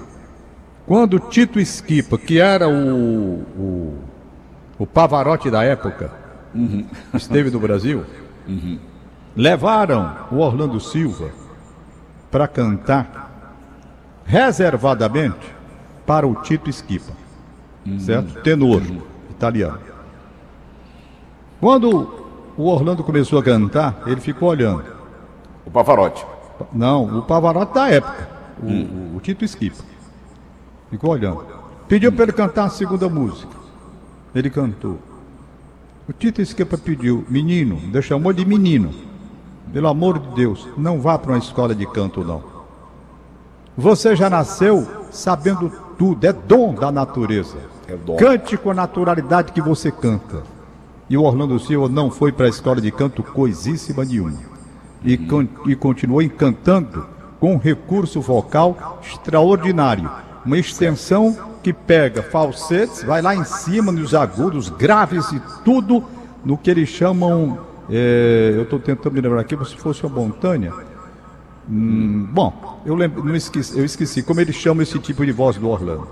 Quando 0.86 1.20
Tito 1.20 1.60
Esquipa, 1.60 2.16
que 2.18 2.40
era 2.40 2.70
o, 2.70 3.40
o, 3.58 3.98
o 4.78 4.86
Pavarotti 4.86 5.50
da 5.50 5.64
época, 5.64 6.12
Uhum. 6.54 6.86
esteve 7.16 7.50
no 7.50 7.60
Brasil, 7.60 8.06
levaram 9.36 10.16
o 10.32 10.38
Orlando 10.38 10.80
Silva 10.80 11.30
para 12.30 12.48
cantar 12.48 13.52
reservadamente 14.24 15.52
para 16.06 16.28
o 16.28 16.36
Tito 16.36 16.70
Esquipa, 16.70 17.12
Uhum. 17.88 18.00
certo? 18.00 18.42
Tenor 18.44 18.84
italiano. 19.32 19.80
Quando 21.60 22.23
o 22.58 22.68
Orlando 22.68 23.04
começou 23.04 23.40
a 23.40 23.44
cantar, 23.44 24.02
ele 24.06 24.22
ficou 24.22 24.50
olhando. 24.50 24.84
O 25.66 25.72
Pavarotti. 25.72 26.26
Não, 26.72 27.20
o 27.20 27.22
Pavarotti 27.24 27.74
da 27.74 27.90
época, 27.90 28.30
o, 28.62 28.68
o- 28.68 29.18
o 29.18 29.20
Tito 29.20 29.44
Esquipa. 29.44 29.84
Ficou 30.90 31.12
olhando. 31.12 31.44
Pediu 31.88 32.12
para 32.12 32.24
ele 32.24 32.34
cantar 32.34 32.66
a 32.66 32.70
segunda 32.70 33.10
música. 33.10 33.52
Ele 34.36 34.50
cantou. 34.50 35.00
O 36.08 36.14
Tito 36.14 36.42
Esquipa 36.42 36.78
pediu, 36.78 37.26
menino, 37.30 37.80
ainda 37.82 38.02
chamou 38.02 38.32
de 38.34 38.46
menino. 38.46 38.92
Pelo 39.72 39.88
amor 39.88 40.20
de 40.20 40.28
Deus, 40.36 40.68
não 40.78 41.00
vá 41.02 41.18
para 41.18 41.32
uma 41.32 41.38
escola 41.40 41.74
de 41.74 41.86
canto, 41.88 42.24
não. 42.24 42.44
Você 43.76 44.16
já 44.16 44.30
nasceu 44.30 44.88
sabendo 45.12 45.72
tudo, 45.98 46.26
é 46.28 46.34
dom 46.34 46.76
da 46.76 46.92
natureza. 46.92 47.58
É 47.88 47.96
dom. 47.96 48.16
Cante 48.18 48.56
com 48.58 48.70
a 48.70 48.74
naturalidade 48.74 49.52
que 49.52 49.62
você 49.62 49.92
canta. 49.92 50.44
E 51.14 51.18
o 51.18 51.22
Orlando 51.22 51.60
Silva 51.60 51.88
não 51.88 52.10
foi 52.10 52.32
para 52.32 52.48
a 52.48 52.50
escola 52.50 52.82
de 52.82 52.90
canto 52.90 53.22
coisíssima 53.22 54.04
nenhuma. 54.04 54.34
E, 55.04 55.16
con- 55.16 55.48
e 55.68 55.76
continuou 55.76 56.24
encantando 56.24 57.06
com 57.40 57.54
um 57.54 57.58
recurso 57.60 58.20
vocal 58.20 59.00
extraordinário. 59.04 60.10
uma 60.44 60.58
extensão 60.58 61.38
que 61.62 61.72
pega 61.72 62.24
falsetes, 62.24 63.04
vai 63.04 63.22
lá 63.22 63.36
em 63.36 63.44
cima 63.44 63.92
nos 63.92 64.16
agudos, 64.16 64.70
graves 64.70 65.32
e 65.32 65.40
tudo 65.64 66.04
no 66.44 66.58
que 66.58 66.72
eles 66.72 66.90
chamam. 66.90 67.60
É, 67.92 68.54
eu 68.56 68.64
estou 68.64 68.80
tentando 68.80 69.14
me 69.14 69.22
lembrar 69.22 69.42
aqui, 69.42 69.56
se 69.66 69.78
fosse 69.78 70.04
uma 70.04 70.16
montanha. 70.20 70.74
Hum, 71.70 72.28
bom, 72.32 72.82
eu, 72.88 72.96
lembro, 72.96 73.24
não 73.24 73.36
esqueci, 73.36 73.78
eu 73.78 73.86
esqueci 73.86 74.24
como 74.24 74.42
eles 74.42 74.56
chamam 74.56 74.82
esse 74.82 74.98
tipo 74.98 75.24
de 75.24 75.32
voz 75.32 75.58
do 75.58 75.70
Orlando. 75.70 76.08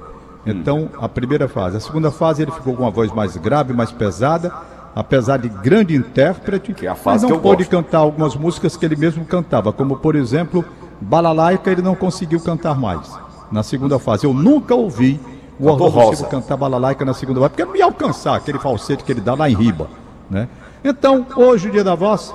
Então, 0.45 0.89
a 0.99 1.09
primeira 1.09 1.47
fase. 1.47 1.77
A 1.77 1.79
segunda 1.79 2.11
fase 2.11 2.43
ele 2.43 2.51
ficou 2.51 2.75
com 2.75 2.83
uma 2.83 2.91
voz 2.91 3.11
mais 3.11 3.35
grave, 3.37 3.73
mais 3.73 3.91
pesada, 3.91 4.53
apesar 4.95 5.37
de 5.37 5.49
grande 5.49 5.95
intérprete, 5.95 6.73
que 6.73 6.87
é 6.87 6.95
mas 7.05 7.23
não 7.23 7.39
pôde 7.39 7.65
cantar 7.65 7.99
algumas 7.99 8.35
músicas 8.35 8.75
que 8.75 8.85
ele 8.85 8.95
mesmo 8.95 9.25
cantava, 9.25 9.71
como 9.71 9.97
por 9.97 10.15
exemplo, 10.15 10.63
Balalaica 10.99 11.71
ele 11.71 11.81
não 11.81 11.95
conseguiu 11.95 12.39
cantar 12.39 12.77
mais. 12.77 13.11
Na 13.51 13.63
segunda 13.63 13.99
fase, 13.99 14.25
eu 14.25 14.33
nunca 14.33 14.75
ouvi 14.75 15.19
o 15.59 15.65
Cantou 15.65 15.87
Orlando 15.87 16.05
Rosa. 16.05 16.15
Silva 16.17 16.31
cantar 16.31 16.57
Balalaica 16.57 17.05
na 17.05 17.13
segunda 17.13 17.39
fase, 17.39 17.49
porque 17.49 17.65
não 17.65 17.75
ia 17.75 17.85
alcançar 17.85 18.35
aquele 18.35 18.59
falsete 18.59 19.03
que 19.03 19.11
ele 19.11 19.21
dá 19.21 19.33
lá 19.33 19.49
em 19.49 19.55
riba, 19.55 19.89
né? 20.29 20.47
Então, 20.83 21.25
hoje, 21.35 21.69
o 21.69 21.71
dia 21.71 21.83
da 21.83 21.95
voz, 21.95 22.33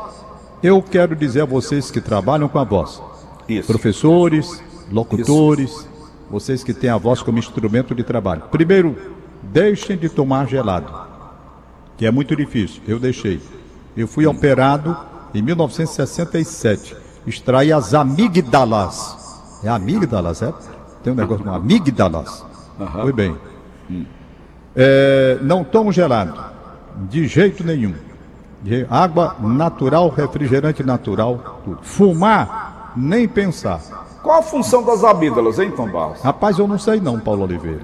eu 0.63 0.83
quero 0.83 1.17
dizer 1.17 1.43
a 1.43 1.45
vocês 1.45 1.91
que 1.91 2.01
trabalham 2.01 2.49
com 2.49 2.59
a 2.59 2.65
voz, 2.65 3.01
Isso. 3.49 3.67
professores, 3.67 4.63
locutores, 4.91 5.89
vocês 6.31 6.63
que 6.63 6.75
têm 6.75 6.91
a 6.91 6.97
voz 6.97 7.23
como 7.23 7.39
instrumento 7.39 7.95
de 7.95 8.05
trabalho. 8.05 8.43
Primeiro, 8.51 8.97
deixem 9.43 9.97
de 9.97 10.09
tomar 10.09 10.47
gelado, 10.47 10.93
que 11.97 12.07
é 12.07 12.11
muito 12.11 12.35
difícil. 12.37 12.83
Eu 12.87 12.99
deixei. 12.99 13.41
Eu 13.97 14.07
fui 14.07 14.27
operado 14.27 14.97
em 15.35 15.43
1967. 15.43 16.97
Extraí 17.27 17.73
as 17.73 17.95
amígdalas. 17.95 19.59
É 19.65 19.69
amígdalas, 19.69 20.43
é? 20.43 20.53
Tem 21.03 21.13
um 21.13 21.17
negócio 21.17 21.45
com 21.45 21.53
amígdalas. 21.53 22.45
Foi 22.93 23.13
bem. 23.13 23.37
É, 24.75 25.39
não 25.41 25.65
tomo 25.65 25.91
gelado, 25.91 26.39
de 27.09 27.27
jeito 27.27 27.65
nenhum. 27.65 27.95
De- 28.63 28.87
Água 28.91 29.37
natural, 29.41 30.09
refrigerante 30.11 30.83
natural, 30.83 31.61
tudo. 31.65 31.79
Fumar, 31.83 32.93
nem 32.97 33.27
pensar. 33.27 33.81
Qual 34.23 34.39
a 34.41 34.43
função 34.43 34.83
das 34.85 35.03
amígdalas, 35.05 35.59
hein, 35.59 35.71
Tom 35.71 35.89
Barros? 35.89 36.21
Rapaz, 36.21 36.59
eu 36.59 36.67
não 36.67 36.79
sei 36.79 37.01
não, 37.01 37.19
Paulo 37.19 37.45
Oliveira. 37.45 37.81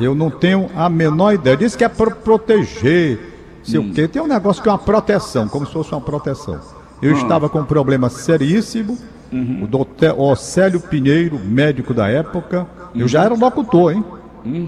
Eu 0.00 0.14
não 0.14 0.30
tenho 0.30 0.68
a 0.76 0.88
menor 0.88 1.34
ideia. 1.34 1.56
Diz 1.56 1.74
que 1.74 1.84
é 1.84 1.88
para 1.88 2.10
proteger, 2.10 3.18
sei 3.62 3.80
o 3.80 3.92
quê. 3.92 4.06
Tem 4.06 4.22
um 4.22 4.26
negócio 4.26 4.62
que 4.62 4.68
é 4.68 4.72
uma 4.72 4.78
proteção, 4.78 5.48
como 5.48 5.66
se 5.66 5.72
fosse 5.72 5.92
uma 5.92 6.00
proteção. 6.00 6.60
Eu 7.02 7.12
estava 7.12 7.48
com 7.48 7.60
um 7.60 7.64
problema 7.64 8.08
seríssimo. 8.08 8.96
O 9.32 9.66
doutor 9.66 10.18
Océlio 10.18 10.80
Pinheiro, 10.80 11.38
médico 11.38 11.92
da 11.92 12.08
época. 12.08 12.66
Eu 12.94 13.06
já 13.06 13.24
era 13.24 13.34
locutor, 13.34 13.92
hein? 13.92 14.04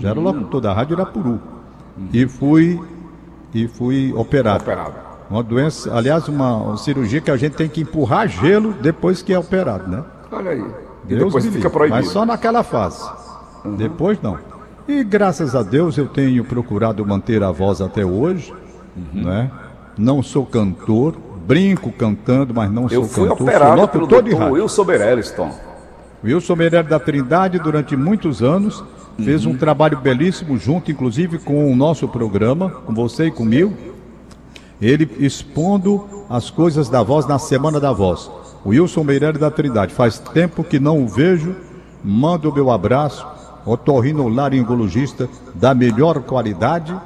Já 0.01 0.11
era 0.11 0.21
locutor 0.21 0.61
da 0.61 0.73
Rádio 0.73 0.95
Irapuru. 0.95 1.41
E 2.13 2.27
fui, 2.27 2.81
e 3.55 3.67
fui 3.69 4.13
operado. 4.15 4.63
Operado. 4.63 4.95
Uma 5.31 5.43
doença, 5.43 5.95
aliás, 5.95 6.29
uma, 6.29 6.57
uma 6.57 6.77
cirurgia 6.77 7.21
que 7.21 7.31
a 7.31 7.37
gente 7.37 7.55
tem 7.55 7.69
que 7.69 7.81
empurrar 7.81 8.27
gelo 8.29 8.73
depois 8.73 9.23
que 9.23 9.33
é 9.33 9.39
operado, 9.39 9.89
né? 9.89 10.03
Olha 10.33 10.51
aí. 10.51 10.65
E 11.05 11.15
Deus 11.15 11.25
depois 11.25 11.45
me 11.45 11.51
fica 11.53 11.69
livre, 11.69 11.71
proibido. 11.71 11.97
Mas 11.97 12.09
só 12.09 12.27
naquela 12.27 12.63
fase. 12.63 13.09
Depois 13.77 14.21
não. 14.21 14.39
E 14.91 15.05
graças 15.05 15.55
a 15.55 15.63
Deus 15.63 15.97
eu 15.97 16.09
tenho 16.09 16.45
procurado 16.45 17.07
manter 17.07 17.45
a 17.45 17.53
voz 17.53 17.81
até 17.81 18.05
hoje, 18.05 18.53
Uhum. 18.97 19.23
né? 19.23 19.49
Não 19.97 20.21
sou 20.21 20.45
cantor, 20.45 21.15
brinco 21.47 21.93
cantando, 21.93 22.53
mas 22.53 22.69
não 22.73 22.85
Eu 22.85 23.05
sou 23.05 23.05
fui 23.05 23.29
cantor. 23.29 23.43
operado 23.49 23.79
sou 23.79 23.89
pelo 23.89 24.01
locutor 24.03 24.23
de 24.25 24.31
doutor. 24.31 24.51
Wilson 24.53 24.85
Meirelles, 24.85 25.31
Tom. 25.31 25.51
Wilson 26.25 26.57
Meirelles 26.57 26.91
da 26.91 26.99
Trindade, 26.99 27.61
durante 27.61 27.97
muitos 27.97 28.43
anos, 28.43 28.83
fez 29.23 29.47
Uhum. 29.47 29.53
um 29.53 29.57
trabalho 29.57 29.97
belíssimo, 29.99 30.59
junto 30.59 30.91
inclusive 30.91 31.39
com 31.39 31.73
o 31.73 31.77
nosso 31.77 32.09
programa, 32.09 32.71
com 32.85 32.93
você 32.93 33.27
e 33.27 33.31
comigo. 33.31 33.73
Ele 34.83 35.09
expondo 35.21 36.05
as 36.29 36.51
coisas 36.51 36.89
da 36.89 37.01
voz 37.03 37.27
na 37.27 37.39
Semana 37.39 37.79
da 37.79 37.93
Voz. 37.93 38.29
Wilson 38.67 39.05
Meirelles 39.05 39.39
da 39.41 39.53
Trindade. 39.53 39.95
Faz 39.95 40.19
tempo 40.19 40.65
que 40.65 40.81
não 40.81 41.01
o 41.05 41.07
vejo. 41.07 41.55
Mando 42.03 42.51
o 42.51 42.53
meu 42.55 42.71
abraço. 42.73 43.25
Otorrinolaringologista 43.65 45.29
da 45.55 45.75
melhor 45.75 46.21
qualidade. 46.23 46.99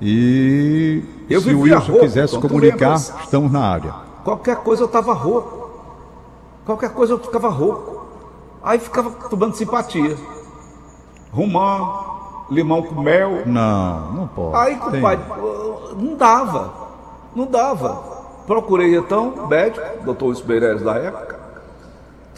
E 0.00 1.02
Eu 1.28 1.40
se 1.40 1.54
o 1.54 1.60
Wilson 1.60 1.92
rouco, 1.92 2.00
quisesse 2.00 2.34
tu 2.34 2.40
comunicar, 2.40 2.96
lembras? 2.96 3.14
estamos 3.22 3.50
na 3.50 3.60
área. 3.60 3.94
Qualquer 4.24 4.56
coisa 4.56 4.82
eu 4.82 4.88
tava 4.88 5.12
rouco. 5.14 5.70
Qualquer 6.64 6.90
coisa 6.90 7.12
eu 7.14 7.18
ficava 7.18 7.48
rouco. 7.48 8.06
Aí 8.62 8.78
ficava 8.78 9.10
tomando 9.28 9.54
simpatia. 9.54 10.16
Romã, 11.32 11.88
limão 12.50 12.82
com 12.82 13.00
mel. 13.00 13.42
Não, 13.46 14.12
não 14.12 14.26
pode. 14.28 14.56
Aí, 14.56 14.76
compadre, 14.76 15.24
não 15.96 16.16
dava. 16.16 16.74
Não 17.34 17.46
dava. 17.46 18.16
Procurei 18.46 18.96
então, 18.96 19.46
médico, 19.48 20.04
doutor 20.04 20.28
Wilson 20.32 20.82
da 20.82 20.94
época. 20.96 21.35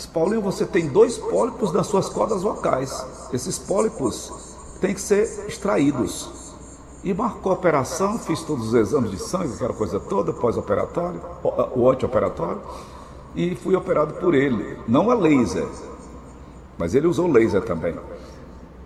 Paulinho, 0.07 0.41
você 0.41 0.65
tem 0.65 0.89
dois 0.89 1.19
pólipos 1.19 1.73
nas 1.73 1.87
suas 1.87 2.09
cordas 2.09 2.43
vocais. 2.43 3.05
Esses 3.33 3.59
pólipos 3.59 4.33
têm 4.81 4.95
que 4.95 5.01
ser 5.01 5.47
extraídos. 5.47 6.31
E 7.05 7.15
marcou 7.15 7.53
a 7.53 7.55
operação, 7.55 8.19
fiz 8.19 8.43
todos 8.43 8.69
os 8.69 8.75
exames 8.75 9.11
de 9.11 9.19
sangue, 9.19 9.55
aquela 9.55 9.73
coisa 9.73 10.01
toda, 10.01 10.33
pós-operatório, 10.33 11.21
o 11.75 11.89
anti-operatório, 11.89 12.61
e 13.35 13.55
fui 13.55 13.77
operado 13.77 14.15
por 14.15 14.35
ele. 14.35 14.79
Não 14.89 15.11
a 15.11 15.15
laser, 15.15 15.69
mas 16.77 16.95
ele 16.95 17.07
usou 17.07 17.31
laser 17.31 17.63
também. 17.63 17.95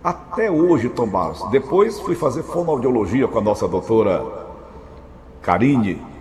Até 0.03 0.51
hoje, 0.51 0.89
Tom 0.89 1.07
Barros. 1.07 1.49
Depois 1.49 1.99
fui 1.99 2.13
fazer 2.13 2.43
fonoaudiologia 2.43 3.27
com 3.27 3.39
a 3.39 3.41
nossa 3.41 3.67
doutora 3.67 4.23
Karine. 5.41 6.12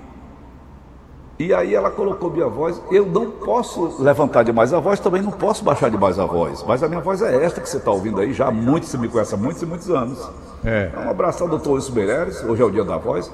E 1.43 1.53
aí 1.53 1.75
ela 1.75 1.91
colocou 1.91 2.31
minha 2.31 2.47
voz. 2.47 2.81
Eu 2.89 3.05
não 3.05 3.29
posso 3.29 4.01
levantar 4.01 4.45
demais 4.45 4.73
a 4.73 4.79
voz, 4.79 5.01
também 5.01 5.21
não 5.21 5.33
posso 5.33 5.65
baixar 5.65 5.91
demais 5.91 6.17
a 6.17 6.25
voz. 6.25 6.65
Mas 6.65 6.85
a 6.85 6.89
minha 6.89 7.01
voz 7.01 7.21
é 7.21 7.45
esta 7.45 7.61
que 7.61 7.69
você 7.69 7.79
está 7.79 7.91
ouvindo 7.91 8.21
aí 8.21 8.33
já 8.33 8.47
há 8.47 8.51
muitos, 8.53 8.89
você 8.89 8.97
me 8.97 9.09
conhece 9.09 9.35
há 9.35 9.37
muitos 9.37 9.61
e 9.61 9.67
muitos 9.67 9.91
anos. 9.91 10.31
É. 10.65 10.93
Um 10.97 11.11
abraço 11.11 11.43
ao 11.43 11.49
doutor 11.49 11.73
Wilson 11.73 11.95
Meireles, 11.95 12.45
hoje 12.45 12.63
é 12.63 12.65
o 12.65 12.71
dia 12.71 12.85
da 12.85 12.97
voz. 12.97 13.29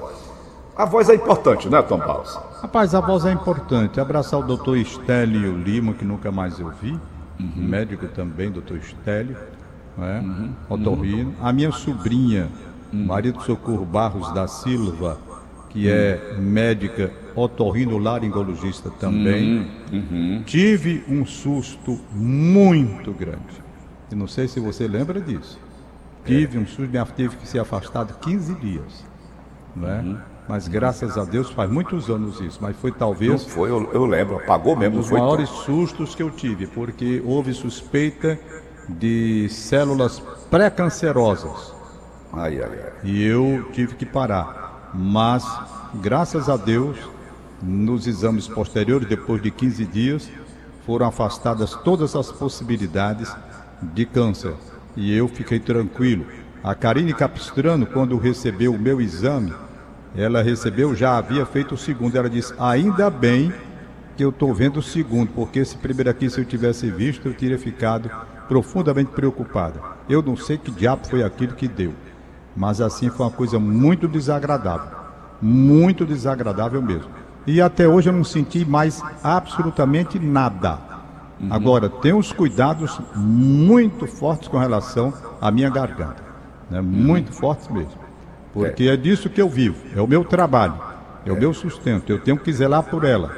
A 0.75 0.85
voz 0.85 1.07
é 1.07 1.13
importante, 1.13 1.69
né, 1.69 1.83
Tom 1.83 1.99
Barros? 1.99 2.39
Rapaz, 2.63 2.95
a 2.95 2.99
voz 2.99 3.25
é 3.25 3.31
importante. 3.31 3.99
Abraçar 3.99 4.39
o 4.39 4.43
doutor 4.43 4.75
Estélio 4.77 5.55
Lima, 5.55 5.93
que 5.93 6.03
nunca 6.03 6.31
mais 6.31 6.59
eu 6.59 6.71
vi. 6.81 6.99
Médico 7.37 8.07
também, 8.07 8.49
doutor 8.49 8.77
Estélio. 8.77 9.37
Né? 9.95 10.49
Otorrino. 10.67 11.35
A 11.43 11.53
minha 11.53 11.71
sobrinha, 11.71 12.49
Maria 12.91 13.31
do 13.31 13.41
Socorro 13.43 13.85
Barros 13.85 14.33
da 14.33 14.47
Silva, 14.47 15.19
que 15.69 15.89
é 15.89 16.35
médica 16.37 17.11
otorrinolaringologista 17.35 18.89
também. 18.89 19.69
Tive 20.45 21.03
um 21.07 21.25
susto 21.25 21.99
muito 22.11 23.11
grande. 23.13 23.63
E 24.11 24.15
não 24.15 24.27
sei 24.27 24.47
se 24.47 24.59
você 24.59 24.87
lembra 24.87 25.21
disso. 25.21 25.59
Tive 26.25 26.57
um 26.57 26.65
susto, 26.65 27.13
teve 27.15 27.35
que 27.37 27.47
ser 27.47 27.59
afastado 27.59 28.13
15 28.19 28.55
dias. 28.55 29.05
Né? 29.75 30.17
Mas 30.47 30.67
graças 30.67 31.15
a 31.15 31.23
Deus 31.23 31.51
faz 31.51 31.69
muitos 31.69 32.09
anos 32.09 32.41
isso, 32.41 32.57
mas 32.59 32.75
foi 32.75 32.89
Não 32.89 32.97
talvez 32.97 33.45
foi, 33.45 33.69
eu, 33.69 33.87
eu 33.93 34.03
lembro, 34.05 34.37
apagou 34.37 34.75
mesmo, 34.75 34.95
um 34.95 34.97
não 34.97 35.01
dos 35.01 35.11
maiores 35.11 35.47
sustos 35.47 36.15
que 36.15 36.23
eu 36.23 36.31
tive, 36.31 36.65
porque 36.65 37.21
houve 37.23 37.53
suspeita 37.53 38.39
de 38.89 39.47
células 39.49 40.19
pré-cancerosas 40.49 41.75
Ai, 42.33 42.59
ai, 42.61 42.79
ai. 42.83 42.93
e 43.03 43.23
eu 43.23 43.69
tive 43.71 43.93
que 43.93 44.05
parar. 44.07 44.68
Mas, 44.93 45.45
graças 45.95 46.49
a 46.49 46.57
Deus, 46.57 46.97
nos 47.61 48.07
exames 48.07 48.47
posteriores, 48.47 49.07
depois 49.07 49.41
de 49.41 49.51
15 49.51 49.85
dias, 49.85 50.29
foram 50.85 51.07
afastadas 51.07 51.75
todas 51.83 52.15
as 52.15 52.31
possibilidades 52.31 53.33
de 53.81 54.05
câncer. 54.05 54.55
E 54.95 55.13
eu 55.13 55.27
fiquei 55.27 55.59
tranquilo. 55.59 56.25
A 56.63 56.73
Karine 56.75 57.13
Capistrano, 57.13 57.85
quando 57.85 58.17
recebeu 58.17 58.73
o 58.73 58.79
meu 58.79 58.99
exame, 58.99 59.53
ela 60.15 60.41
recebeu, 60.41 60.95
já 60.95 61.17
havia 61.17 61.45
feito 61.45 61.75
o 61.75 61.77
segundo. 61.77 62.17
Ela 62.17 62.29
disse: 62.29 62.53
ainda 62.59 63.09
bem 63.09 63.53
que 64.17 64.23
eu 64.25 64.29
estou 64.29 64.53
vendo 64.53 64.77
o 64.77 64.83
segundo, 64.83 65.31
porque 65.33 65.59
esse 65.59 65.77
primeiro 65.77 66.09
aqui, 66.09 66.29
se 66.29 66.41
eu 66.41 66.45
tivesse 66.45 66.89
visto, 66.89 67.27
eu 67.27 67.33
teria 67.33 67.57
ficado 67.57 68.11
profundamente 68.47 69.11
preocupada. 69.11 69.79
Eu 70.09 70.21
não 70.21 70.35
sei 70.35 70.57
que 70.57 70.71
diabo 70.71 71.07
foi 71.07 71.23
aquilo 71.23 71.53
que 71.53 71.67
deu, 71.67 71.93
mas 72.55 72.81
assim 72.81 73.09
foi 73.09 73.25
uma 73.25 73.31
coisa 73.31 73.59
muito 73.59 74.07
desagradável, 74.07 74.97
muito 75.41 76.05
desagradável 76.05 76.81
mesmo. 76.81 77.09
E 77.47 77.61
até 77.61 77.87
hoje 77.87 78.09
eu 78.09 78.13
não 78.13 78.23
senti 78.23 78.65
mais 78.65 79.01
absolutamente 79.23 80.19
nada. 80.19 80.77
Agora, 81.49 81.89
tem 81.89 82.13
os 82.13 82.33
cuidados 82.33 82.99
muito 83.15 84.05
fortes 84.05 84.49
com 84.49 84.57
relação 84.57 85.13
à 85.39 85.49
minha 85.49 85.69
garganta, 85.69 86.21
né? 86.69 86.81
muito 86.81 87.31
fortes 87.31 87.67
mesmo. 87.69 87.97
Porque 88.53 88.83
é 88.89 88.97
disso 88.97 89.29
que 89.29 89.41
eu 89.41 89.47
vivo, 89.47 89.77
é 89.95 90.01
o 90.01 90.07
meu 90.07 90.25
trabalho, 90.25 90.75
é, 91.25 91.31
o 91.31 91.37
meu 91.37 91.53
sustento, 91.53 92.11
eu 92.11 92.19
tenho 92.19 92.37
que 92.37 92.51
zelar 92.51 92.83
por 92.83 93.05
ela. 93.05 93.31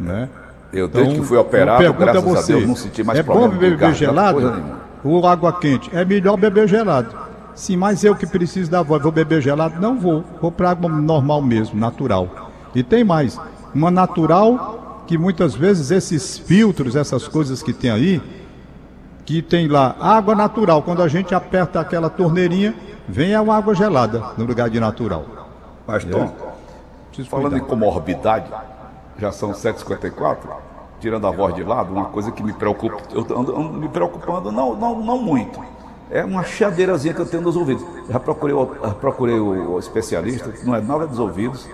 Né? 0.00 0.28
Eu, 0.72 0.88
desde 0.88 1.12
Então, 1.12 1.22
que 1.22 1.28
fui 1.28 1.36
eu 1.36 1.42
operado, 1.42 1.78
pergunto 1.78 2.02
a 2.02 2.12
graças 2.12 2.24
a, 2.24 2.34
você, 2.34 2.52
Deus, 2.54 2.66
não 2.66 2.76
senti 2.76 3.04
mais 3.04 3.18
é 3.18 3.22
bom 3.22 3.32
problema 3.32 3.54
de 3.54 3.60
beber 3.60 3.78
garganta, 3.78 3.98
gelado? 3.98 4.64
ou 5.04 5.26
água 5.26 5.52
quente, 5.52 5.88
é 5.94 6.04
melhor 6.04 6.36
beber 6.36 6.66
gelado. 6.66 7.25
Sim, 7.56 7.78
mas 7.78 8.04
eu 8.04 8.14
que 8.14 8.26
preciso 8.26 8.70
da 8.70 8.82
voz, 8.82 9.02
vou 9.02 9.10
beber 9.10 9.40
gelado? 9.40 9.80
Não 9.80 9.98
vou. 9.98 10.22
Vou 10.42 10.52
para 10.52 10.70
água 10.70 10.90
normal 10.90 11.40
mesmo, 11.40 11.80
natural. 11.80 12.52
E 12.74 12.82
tem 12.82 13.02
mais, 13.02 13.40
uma 13.74 13.90
natural 13.90 15.02
que 15.06 15.16
muitas 15.16 15.54
vezes 15.54 15.90
esses 15.90 16.36
filtros, 16.36 16.94
essas 16.94 17.26
coisas 17.26 17.62
que 17.62 17.72
tem 17.72 17.90
aí, 17.90 18.20
que 19.24 19.40
tem 19.40 19.68
lá 19.68 19.96
água 19.98 20.34
natural, 20.34 20.82
quando 20.82 21.02
a 21.02 21.08
gente 21.08 21.34
aperta 21.34 21.80
aquela 21.80 22.10
torneirinha, 22.10 22.74
vem 23.08 23.34
a 23.34 23.40
água 23.40 23.74
gelada 23.74 24.22
no 24.36 24.44
lugar 24.44 24.68
de 24.68 24.78
natural. 24.78 25.24
Mas, 25.86 26.04
Tom, 26.04 26.30
falando 27.24 27.52
cuidar. 27.52 27.64
em 27.64 27.68
comorbidade, 27.68 28.52
já 29.18 29.32
são 29.32 29.52
7h54, 29.52 30.36
tirando 31.00 31.26
a 31.26 31.30
voz 31.30 31.54
de 31.54 31.64
lado, 31.64 31.90
uma 31.90 32.06
coisa 32.06 32.30
que 32.30 32.42
me 32.42 32.52
preocupa, 32.52 32.98
eu 33.12 33.22
ando, 33.22 33.56
ando 33.56 33.78
me 33.78 33.88
preocupando, 33.88 34.52
não, 34.52 34.76
não, 34.76 35.00
não 35.00 35.18
muito. 35.18 35.58
É 36.10 36.24
uma 36.24 36.44
chiadeirazinha 36.44 37.12
que 37.12 37.20
eu 37.20 37.26
tenho 37.26 37.42
nos 37.42 37.56
ouvidos. 37.56 37.84
Já 38.08 38.20
procurei, 38.20 38.54
já 38.82 38.94
procurei 38.94 39.38
o, 39.38 39.78
especialista, 39.78 40.52
não 40.64 40.74
é 40.74 40.80
nada 40.80 41.06
dos 41.06 41.18
ouvidos. 41.18 41.68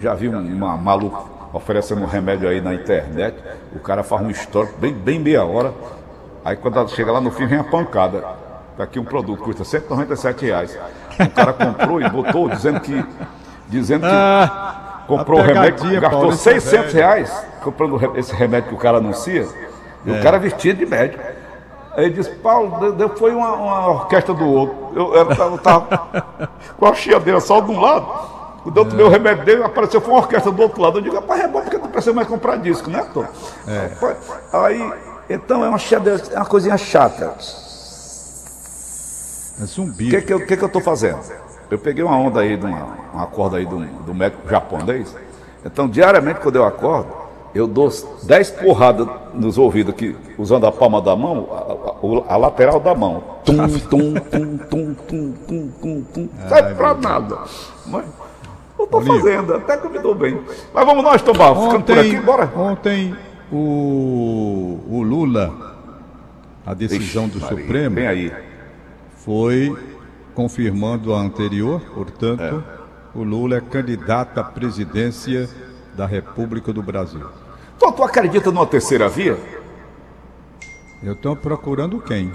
Já 0.00 0.14
vi 0.14 0.28
um, 0.28 0.38
uma 0.38 0.76
maluco 0.76 1.30
oferecendo 1.52 2.02
um 2.02 2.06
remédio 2.06 2.48
aí 2.48 2.60
na 2.60 2.74
internet. 2.74 3.36
O 3.74 3.78
cara 3.78 4.02
faz 4.02 4.22
um 4.22 4.30
histórico 4.30 4.78
bem, 4.78 4.92
bem 4.92 5.18
meia 5.18 5.44
hora. 5.44 5.72
Aí 6.44 6.56
quando 6.56 6.88
chega 6.88 7.12
lá 7.12 7.20
no 7.20 7.30
fim 7.30 7.46
vem 7.46 7.58
a 7.58 7.64
pancada. 7.64 8.24
Tá 8.76 8.84
aqui 8.84 8.98
um 8.98 9.04
produto, 9.04 9.42
custa 9.42 9.64
197 9.64 10.44
reais. 10.44 10.78
O 11.18 11.30
cara 11.30 11.52
comprou 11.52 12.00
e 12.00 12.08
botou 12.08 12.48
dizendo 12.48 12.80
que. 12.80 13.04
Dizendo 13.68 14.02
que. 14.02 14.12
Ah 14.12 14.86
comprou 15.06 15.40
o 15.40 15.42
remédio, 15.42 16.00
gastou 16.00 16.20
Paulo, 16.20 16.36
600 16.36 16.94
é 16.94 16.98
reais 16.98 17.46
comprando 17.62 18.16
esse 18.16 18.34
remédio 18.34 18.70
que 18.70 18.74
o 18.74 18.78
cara 18.78 18.98
anuncia, 18.98 19.46
e 20.04 20.10
é. 20.10 20.18
o 20.18 20.22
cara 20.22 20.38
vestido 20.38 20.78
de 20.78 20.86
médico. 20.86 21.22
Aí 21.96 22.04
ele 22.04 22.14
disse, 22.14 22.30
Paulo, 22.30 22.78
foi 23.16 23.34
uma, 23.34 23.52
uma 23.54 23.88
orquestra 23.88 24.34
do 24.34 24.46
outro. 24.46 24.76
Eu, 24.94 25.14
eu, 25.14 25.58
tava 25.58 26.06
com 26.76 26.86
a 26.86 26.92
chiadeira 26.92 27.40
só 27.40 27.62
de 27.62 27.70
um 27.70 27.80
lado. 27.80 28.06
Quando 28.62 28.76
eu 28.76 28.84
tomei 28.84 29.06
o 29.06 29.08
remédio 29.08 29.44
dele, 29.46 29.64
apareceu 29.64 30.00
foi 30.02 30.12
uma 30.12 30.20
orquestra 30.20 30.52
do 30.52 30.60
outro 30.60 30.82
lado. 30.82 30.98
Eu 30.98 31.02
digo, 31.02 31.14
rapaz, 31.14 31.40
é 31.40 31.48
bom 31.48 31.62
porque 31.62 31.78
não 31.78 31.88
precisa 31.88 32.14
mais 32.14 32.28
comprar 32.28 32.56
disco, 32.56 32.90
né, 32.90 33.06
Tom? 33.14 33.24
É. 33.66 33.90
Aí, 34.52 34.92
então 35.30 35.64
é 35.64 35.68
uma 35.70 35.78
chiadeira, 35.78 36.22
é 36.32 36.36
uma 36.36 36.44
coisinha 36.44 36.76
chata. 36.76 37.34
É 39.58 39.64
zumbi. 39.64 40.08
O 40.08 40.10
que, 40.10 40.20
que, 40.20 40.38
que, 40.40 40.56
que 40.58 40.62
eu 40.62 40.66
estou 40.66 40.82
fazendo? 40.82 41.20
Eu 41.70 41.78
peguei 41.78 42.04
uma 42.04 42.18
onda 42.18 42.40
aí, 42.40 42.58
de 42.58 42.66
uma, 42.66 42.88
uma 43.14 43.26
corda 43.26 43.56
aí 43.56 43.64
do, 43.64 43.78
do 43.78 44.14
médico 44.14 44.46
japonês. 44.46 45.16
Então, 45.64 45.88
diariamente, 45.88 46.40
quando 46.40 46.56
eu 46.56 46.64
acordo, 46.66 47.25
eu 47.56 47.66
dou 47.66 47.90
10 48.22 48.50
porradas 48.50 49.08
nos 49.32 49.56
ouvidos 49.56 49.94
aqui, 49.94 50.14
usando 50.36 50.66
a 50.66 50.72
palma 50.72 51.00
da 51.00 51.16
mão, 51.16 51.48
a, 51.50 52.30
a, 52.30 52.34
a 52.34 52.36
lateral 52.36 52.78
da 52.78 52.94
mão. 52.94 53.22
Tum, 53.44 53.66
tum, 53.66 54.14
tum, 54.14 54.58
tum, 54.58 54.94
tum, 54.94 55.32
tum, 55.32 55.72
tum, 55.80 56.04
tum. 56.12 56.28
Sai 56.48 56.74
pra 56.74 56.94
nada. 56.94 57.38
Mas 57.86 58.04
eu 58.78 58.84
estou 58.84 59.00
fazendo, 59.00 59.54
até 59.54 59.76
que 59.78 59.86
eu 59.86 59.90
me 59.90 59.98
dou 59.98 60.14
bem. 60.14 60.38
Mas 60.74 60.86
vamos 60.86 61.02
nós, 61.02 61.22
Tomar, 61.22 61.54
ficando 61.54 61.84
por 61.84 61.98
aqui, 61.98 62.20
bora. 62.20 62.52
Ontem 62.54 63.16
o, 63.50 64.80
o 64.88 65.02
Lula, 65.02 65.74
a 66.64 66.74
decisão 66.74 67.26
Ixi, 67.26 67.38
do 67.38 67.40
Maria, 67.40 67.58
Supremo, 67.58 67.96
foi 69.16 69.76
confirmando 70.34 71.14
a 71.14 71.20
anterior, 71.20 71.80
portanto, 71.94 72.42
é. 72.42 73.18
o 73.18 73.22
Lula 73.22 73.56
é 73.56 73.60
candidato 73.62 74.38
à 74.38 74.44
presidência 74.44 75.48
da 75.96 76.04
República 76.04 76.70
do 76.70 76.82
Brasil. 76.82 77.26
Então, 77.76 77.92
tu 77.92 78.02
acredita 78.02 78.50
numa 78.50 78.66
terceira 78.66 79.08
via? 79.08 79.38
Eu 81.02 81.12
estou 81.12 81.36
procurando 81.36 82.00
quem? 82.00 82.32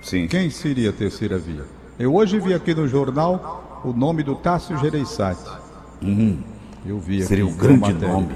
Sim. 0.00 0.26
Quem 0.26 0.50
seria 0.50 0.90
a 0.90 0.92
terceira 0.92 1.38
via? 1.38 1.64
Eu 1.98 2.14
hoje 2.14 2.38
vi 2.38 2.54
aqui 2.54 2.74
no 2.74 2.88
jornal 2.88 3.80
o 3.84 3.92
nome 3.92 4.22
do 4.22 4.34
Tássio 4.34 4.78
Gereissati. 4.78 5.50
Uhum. 6.00 6.42
Eu 6.84 6.98
vi 6.98 7.22
Seria 7.22 7.46
um 7.46 7.54
grande 7.54 7.92
nome. 7.92 8.34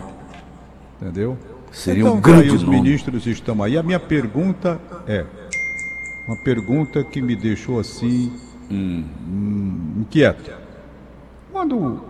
Entendeu? 1.00 1.36
Seria 1.72 2.02
então, 2.02 2.16
um 2.16 2.20
grande 2.20 2.50
os 2.50 2.62
nome. 2.62 2.76
Os 2.76 2.82
ministros 2.82 3.26
estão 3.26 3.62
aí. 3.62 3.76
A 3.76 3.82
minha 3.82 4.00
pergunta 4.00 4.80
é 5.06 5.24
uma 6.26 6.36
pergunta 6.36 7.02
que 7.04 7.22
me 7.22 7.36
deixou 7.36 7.78
assim 7.78 8.32
hum. 8.70 9.04
Hum, 9.28 10.00
inquieto. 10.00 10.50
Quando 11.52 12.02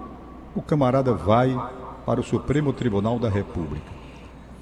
o 0.55 0.62
camarada 0.62 1.12
vai 1.12 1.57
para 2.05 2.20
o 2.20 2.24
Supremo 2.24 2.72
Tribunal 2.72 3.18
da 3.18 3.29
República, 3.29 3.95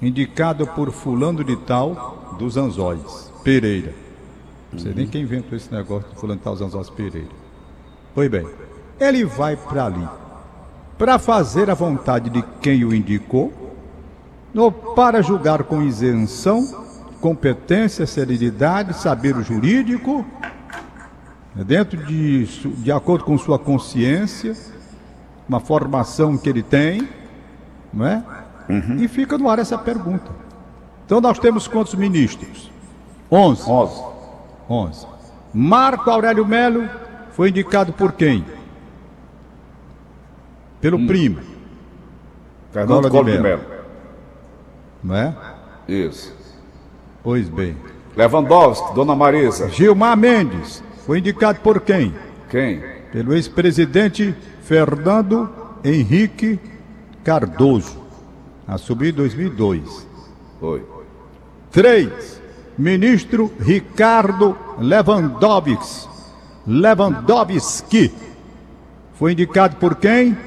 indicado 0.05 0.67
por 0.67 0.91
fulano 0.91 1.43
de 1.43 1.55
tal 1.55 2.35
dos 2.37 2.57
Anzóis, 2.57 3.31
Pereira. 3.43 3.93
Não 4.71 4.79
sei 4.79 4.91
uhum. 4.91 4.97
nem 4.97 5.07
quem 5.07 5.21
inventou 5.21 5.57
esse 5.57 5.71
negócio 5.73 6.09
de 6.09 6.15
fulano 6.15 6.37
de 6.37 6.43
tal 6.43 6.53
dos 6.53 6.61
Anzóis 6.61 6.89
Pereira. 6.89 7.29
Pois 8.13 8.29
bem, 8.29 8.47
ele 8.99 9.25
vai 9.25 9.55
para 9.55 9.85
ali 9.85 10.07
para 10.97 11.19
fazer 11.19 11.69
a 11.69 11.73
vontade 11.73 12.29
de 12.29 12.41
quem 12.61 12.85
o 12.85 12.93
indicou, 12.93 13.51
ou 14.55 14.71
para 14.71 15.21
julgar 15.21 15.63
com 15.63 15.81
isenção, 15.81 16.85
competência, 17.19 18.05
serenidade, 18.05 18.93
saber 18.93 19.35
jurídico 19.43 20.25
é 21.57 21.63
dentro 21.63 21.97
de, 22.05 22.45
de 22.45 22.91
acordo 22.91 23.23
com 23.23 23.37
sua 23.37 23.57
consciência, 23.57 24.55
uma 25.47 25.59
formação 25.59 26.37
que 26.37 26.49
ele 26.49 26.61
tem, 26.61 27.07
não 27.93 28.05
é? 28.05 28.23
Uhum. 28.69 28.97
E 28.97 29.07
fica 29.07 29.37
no 29.37 29.49
ar 29.49 29.59
essa 29.59 29.77
pergunta. 29.77 30.31
Então 31.05 31.21
nós 31.21 31.37
temos 31.39 31.67
quantos 31.67 31.93
ministros? 31.95 32.71
Onze. 33.29 33.69
Onze. 33.69 34.03
Onze. 34.69 35.07
Marco 35.53 36.09
Aurélio 36.09 36.45
Melo 36.45 36.89
foi 37.31 37.49
indicado 37.49 37.93
por 37.93 38.13
quem? 38.13 38.45
Pelo 40.81 40.97
hum. 40.97 41.07
primo. 41.07 41.39
Fernando 42.71 43.09
Collor 43.09 43.31
de 43.31 43.39
Melo. 43.39 43.63
Não 45.03 45.15
é? 45.15 45.35
Isso. 45.87 46.35
Pois 47.23 47.47
bem. 47.47 47.77
Lewandowski, 48.15 48.93
Dona 48.93 49.15
Marisa. 49.15 49.69
Gilmar 49.69 50.17
Mendes, 50.17 50.83
foi 51.05 51.19
indicado 51.19 51.59
por 51.59 51.81
quem? 51.81 52.13
Quem? 52.49 52.81
Pelo 53.11 53.33
ex-presidente 53.33 54.35
Fernando 54.61 55.49
Henrique 55.83 56.59
Cardoso. 57.23 58.04
Assumiu 58.67 59.09
em 59.09 59.13
2002. 59.13 60.07
Foi. 60.59 60.83
Três. 61.71 62.41
Ministro 62.77 63.51
Ricardo 63.59 64.57
Lewandowski. 64.77 66.09
Lewandowski. 66.65 68.11
Foi 69.13 69.31
indicado 69.31 69.77
por 69.77 69.95
quem? 69.95 70.37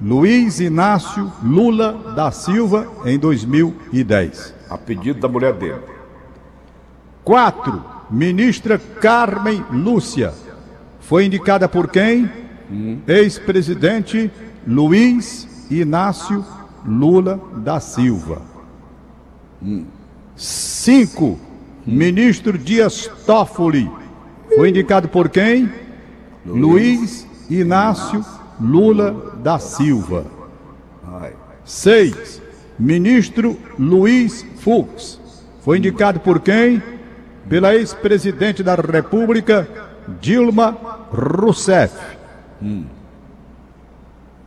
Luiz 0.00 0.60
Inácio 0.60 1.32
Lula 1.42 2.14
da 2.14 2.30
Silva 2.30 2.86
em 3.04 3.18
2010. 3.18 4.54
A 4.68 4.76
pedido 4.76 5.20
da 5.20 5.28
mulher 5.28 5.54
dele. 5.54 5.80
Quatro 7.24 7.82
Ministra 8.10 8.78
Carmen 8.78 9.64
Lúcia. 9.70 10.32
Foi 11.00 11.24
indicada 11.24 11.68
por 11.68 11.88
quem? 11.88 12.30
Hum. 12.70 13.00
Ex-presidente 13.06 14.30
Luiz 14.66 15.66
Inácio 15.70 16.44
Lula 16.84 17.40
da 17.56 17.80
Silva. 17.80 18.42
Cinco. 20.36 21.38
Ministro 21.86 22.58
Dias 22.58 23.10
Toffoli. 23.24 23.90
Foi 24.54 24.68
indicado 24.68 25.08
por 25.08 25.28
quem? 25.28 25.72
Luiz, 26.44 27.26
Inácio 27.48 28.24
Lula 28.60 29.36
da 29.42 29.58
Silva. 29.58 30.26
Seis. 31.64 32.42
Ministro 32.78 33.56
Luiz 33.78 34.44
Fux. 34.58 35.20
Foi 35.62 35.78
indicado 35.78 36.20
por 36.20 36.40
quem? 36.40 36.82
pela 37.48 37.74
ex-presidente 37.74 38.62
da 38.62 38.74
República, 38.74 39.66
Dilma 40.20 40.76
Rousseff. 41.10 41.96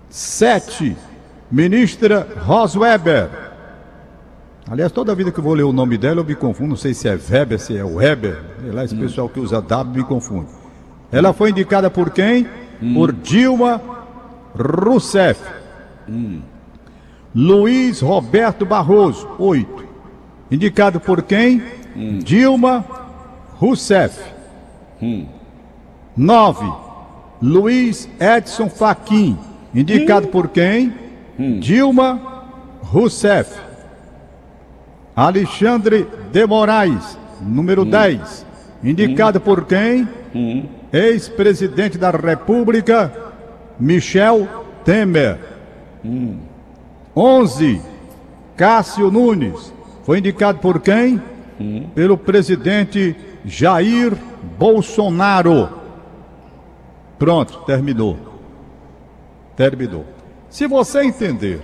Sete, 0.10 0.96
ministra 1.52 2.28
Ros 2.46 2.76
Weber. 2.76 3.30
Aliás, 4.70 4.92
toda 4.92 5.14
vida 5.14 5.32
que 5.32 5.40
eu 5.40 5.44
vou 5.44 5.54
ler 5.54 5.64
o 5.64 5.74
nome 5.74 5.98
dela, 5.98 6.22
eu 6.22 6.24
me 6.24 6.34
confundo. 6.34 6.70
Não 6.70 6.76
sei 6.78 6.94
se 6.94 7.08
é 7.08 7.20
Weber, 7.30 7.60
se 7.60 7.76
é 7.76 7.84
Weber. 7.84 8.40
É 8.66 8.72
lá, 8.72 8.86
esse 8.86 8.96
hum. 8.96 9.00
pessoal 9.00 9.28
que 9.28 9.40
usa 9.40 9.62
W 9.62 10.02
me 10.02 10.08
confunde. 10.08 10.48
Ela 11.12 11.34
foi 11.34 11.50
indicada 11.50 11.90
por 11.90 12.10
quem? 12.12 12.48
Hum. 12.82 12.94
Por 12.94 13.12
Dilma 13.12 13.82
Rousseff. 14.56 15.42
Hum. 16.08 16.42
Luiz 17.36 18.02
Roberto 18.02 18.66
Barroso, 18.66 19.28
oito. 19.40 19.86
Indicado 20.50 21.00
por 21.00 21.22
quem? 21.22 21.62
Hum. 21.96 22.20
Dilma 22.20 22.86
Rousseff. 23.58 24.22
Hum. 25.02 25.28
Nove. 26.16 26.72
Luiz 27.42 28.08
Edson 28.20 28.70
Fachin. 28.70 29.38
Indicado 29.74 30.28
hum. 30.28 30.32
por 30.32 30.48
quem? 30.50 30.94
Hum. 31.40 31.60
Dilma 31.60 32.20
Rousseff. 32.82 33.60
Alexandre 35.16 36.08
de 36.32 36.46
Moraes. 36.46 37.18
número 37.42 37.84
10. 37.86 38.46
Indicado 38.84 39.40
por 39.40 39.66
quem? 39.66 40.08
Ex-presidente 40.94 41.98
da 41.98 42.12
República, 42.12 43.12
Michel 43.80 44.48
Temer. 44.86 45.38
11. 47.16 47.82
Cássio 48.56 49.12
Nunes. 49.12 49.74
Foi 50.04 50.20
indicado 50.20 50.60
por 50.60 50.80
quem? 50.80 51.22
Pelo 51.94 52.18
presidente 52.18 53.16
Jair 53.46 54.14
Bolsonaro. 54.58 55.70
Pronto, 57.20 57.60
terminou. 57.66 58.18
Terminou. 59.56 60.06
Se 60.52 60.68
você 60.68 61.02
entender 61.02 61.62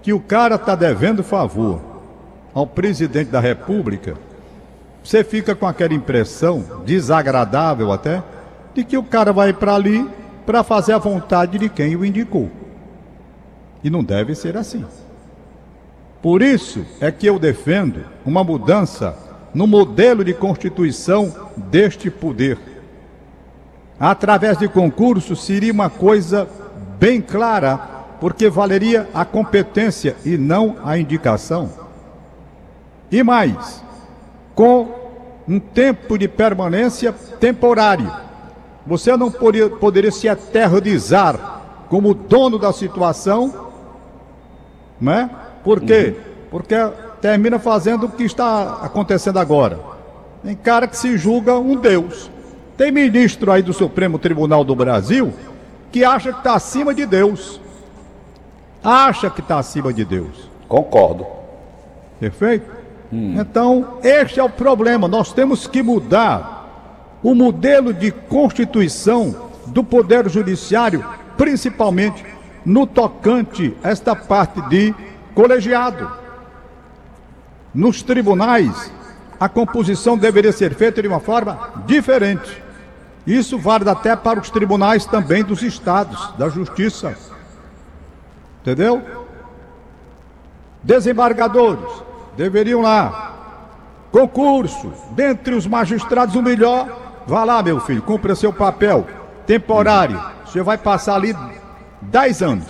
que 0.00 0.12
o 0.12 0.20
cara 0.20 0.54
está 0.54 0.76
devendo 0.76 1.24
favor 1.24 1.80
ao 2.54 2.64
presidente 2.64 3.28
da 3.28 3.40
República, 3.40 4.14
você 5.02 5.24
fica 5.24 5.52
com 5.54 5.66
aquela 5.66 5.92
impressão, 5.92 6.64
desagradável 6.86 7.90
até, 7.90 8.22
de 8.72 8.84
que 8.84 8.96
o 8.96 9.02
cara 9.02 9.32
vai 9.32 9.52
para 9.52 9.74
ali 9.74 10.08
para 10.46 10.62
fazer 10.62 10.92
a 10.92 10.98
vontade 10.98 11.58
de 11.58 11.68
quem 11.68 11.96
o 11.96 12.04
indicou. 12.04 12.48
E 13.82 13.90
não 13.90 14.04
deve 14.04 14.36
ser 14.36 14.56
assim. 14.56 14.84
Por 16.22 16.40
isso 16.40 16.86
é 17.00 17.10
que 17.10 17.26
eu 17.26 17.36
defendo 17.36 18.04
uma 18.24 18.44
mudança 18.44 19.18
no 19.52 19.66
modelo 19.66 20.24
de 20.24 20.32
constituição 20.32 21.34
deste 21.56 22.10
poder. 22.10 22.58
Através 23.98 24.56
de 24.56 24.68
concurso 24.68 25.34
seria 25.34 25.72
uma 25.72 25.90
coisa 25.90 26.48
bem 26.98 27.20
clara, 27.20 27.93
porque 28.20 28.48
valeria 28.48 29.08
a 29.12 29.24
competência 29.24 30.16
e 30.24 30.36
não 30.36 30.76
a 30.84 30.98
indicação. 30.98 31.70
E 33.10 33.22
mais, 33.22 33.82
com 34.54 34.88
um 35.46 35.60
tempo 35.60 36.18
de 36.18 36.26
permanência 36.26 37.12
temporário. 37.12 38.10
Você 38.86 39.16
não 39.16 39.30
poderia, 39.30 39.68
poderia 39.70 40.10
se 40.10 40.26
eternizar 40.26 41.62
como 41.88 42.14
dono 42.14 42.58
da 42.58 42.72
situação, 42.72 43.70
né? 45.00 45.30
Por 45.62 45.80
quê? 45.80 46.16
Porque 46.50 46.74
termina 47.20 47.58
fazendo 47.58 48.06
o 48.06 48.10
que 48.10 48.24
está 48.24 48.80
acontecendo 48.82 49.38
agora. 49.38 49.78
Tem 50.42 50.54
cara 50.54 50.86
que 50.86 50.96
se 50.96 51.16
julga 51.16 51.58
um 51.58 51.76
Deus. 51.76 52.30
Tem 52.76 52.90
ministro 52.90 53.50
aí 53.50 53.62
do 53.62 53.72
Supremo 53.72 54.18
Tribunal 54.18 54.64
do 54.64 54.74
Brasil 54.74 55.32
que 55.94 56.04
acha 56.04 56.32
que 56.32 56.38
está 56.38 56.54
acima 56.54 56.92
de 56.92 57.06
Deus. 57.06 57.60
Acha 58.84 59.30
que 59.30 59.40
está 59.40 59.58
acima 59.58 59.92
de 59.92 60.04
Deus. 60.04 60.50
Concordo. 60.68 61.26
Perfeito? 62.20 62.70
Então, 63.10 63.98
este 64.02 64.40
é 64.40 64.44
o 64.44 64.50
problema. 64.50 65.08
Nós 65.08 65.32
temos 65.32 65.66
que 65.66 65.82
mudar 65.82 67.18
o 67.22 67.34
modelo 67.34 67.94
de 67.94 68.10
constituição 68.10 69.34
do 69.66 69.82
Poder 69.82 70.28
Judiciário, 70.28 71.04
principalmente 71.36 72.24
no 72.64 72.86
tocante 72.86 73.74
a 73.82 73.90
esta 73.90 74.14
parte 74.14 74.60
de 74.68 74.94
colegiado. 75.34 76.10
Nos 77.74 78.02
tribunais, 78.02 78.92
a 79.38 79.48
composição 79.48 80.18
deveria 80.18 80.52
ser 80.52 80.74
feita 80.74 81.00
de 81.00 81.08
uma 81.08 81.20
forma 81.20 81.84
diferente. 81.86 82.62
Isso 83.26 83.58
vale 83.58 83.88
até 83.88 84.14
para 84.14 84.40
os 84.40 84.50
tribunais 84.50 85.06
também 85.06 85.42
dos 85.42 85.62
estados, 85.62 86.34
da 86.36 86.48
justiça. 86.48 87.16
Entendeu? 88.64 89.02
Desembargadores 90.82 91.84
deveriam 92.34 92.80
lá. 92.80 93.32
Concurso, 94.10 94.90
dentre 95.10 95.54
os 95.54 95.66
magistrados, 95.66 96.34
o 96.34 96.42
melhor. 96.42 96.88
Vá 97.26 97.44
lá, 97.44 97.62
meu 97.62 97.78
filho, 97.78 98.00
cumpra 98.00 98.34
seu 98.34 98.54
papel 98.54 99.06
temporário. 99.46 100.18
Você 100.46 100.62
vai 100.62 100.78
passar 100.78 101.16
ali 101.16 101.36
10 102.00 102.42
anos. 102.42 102.66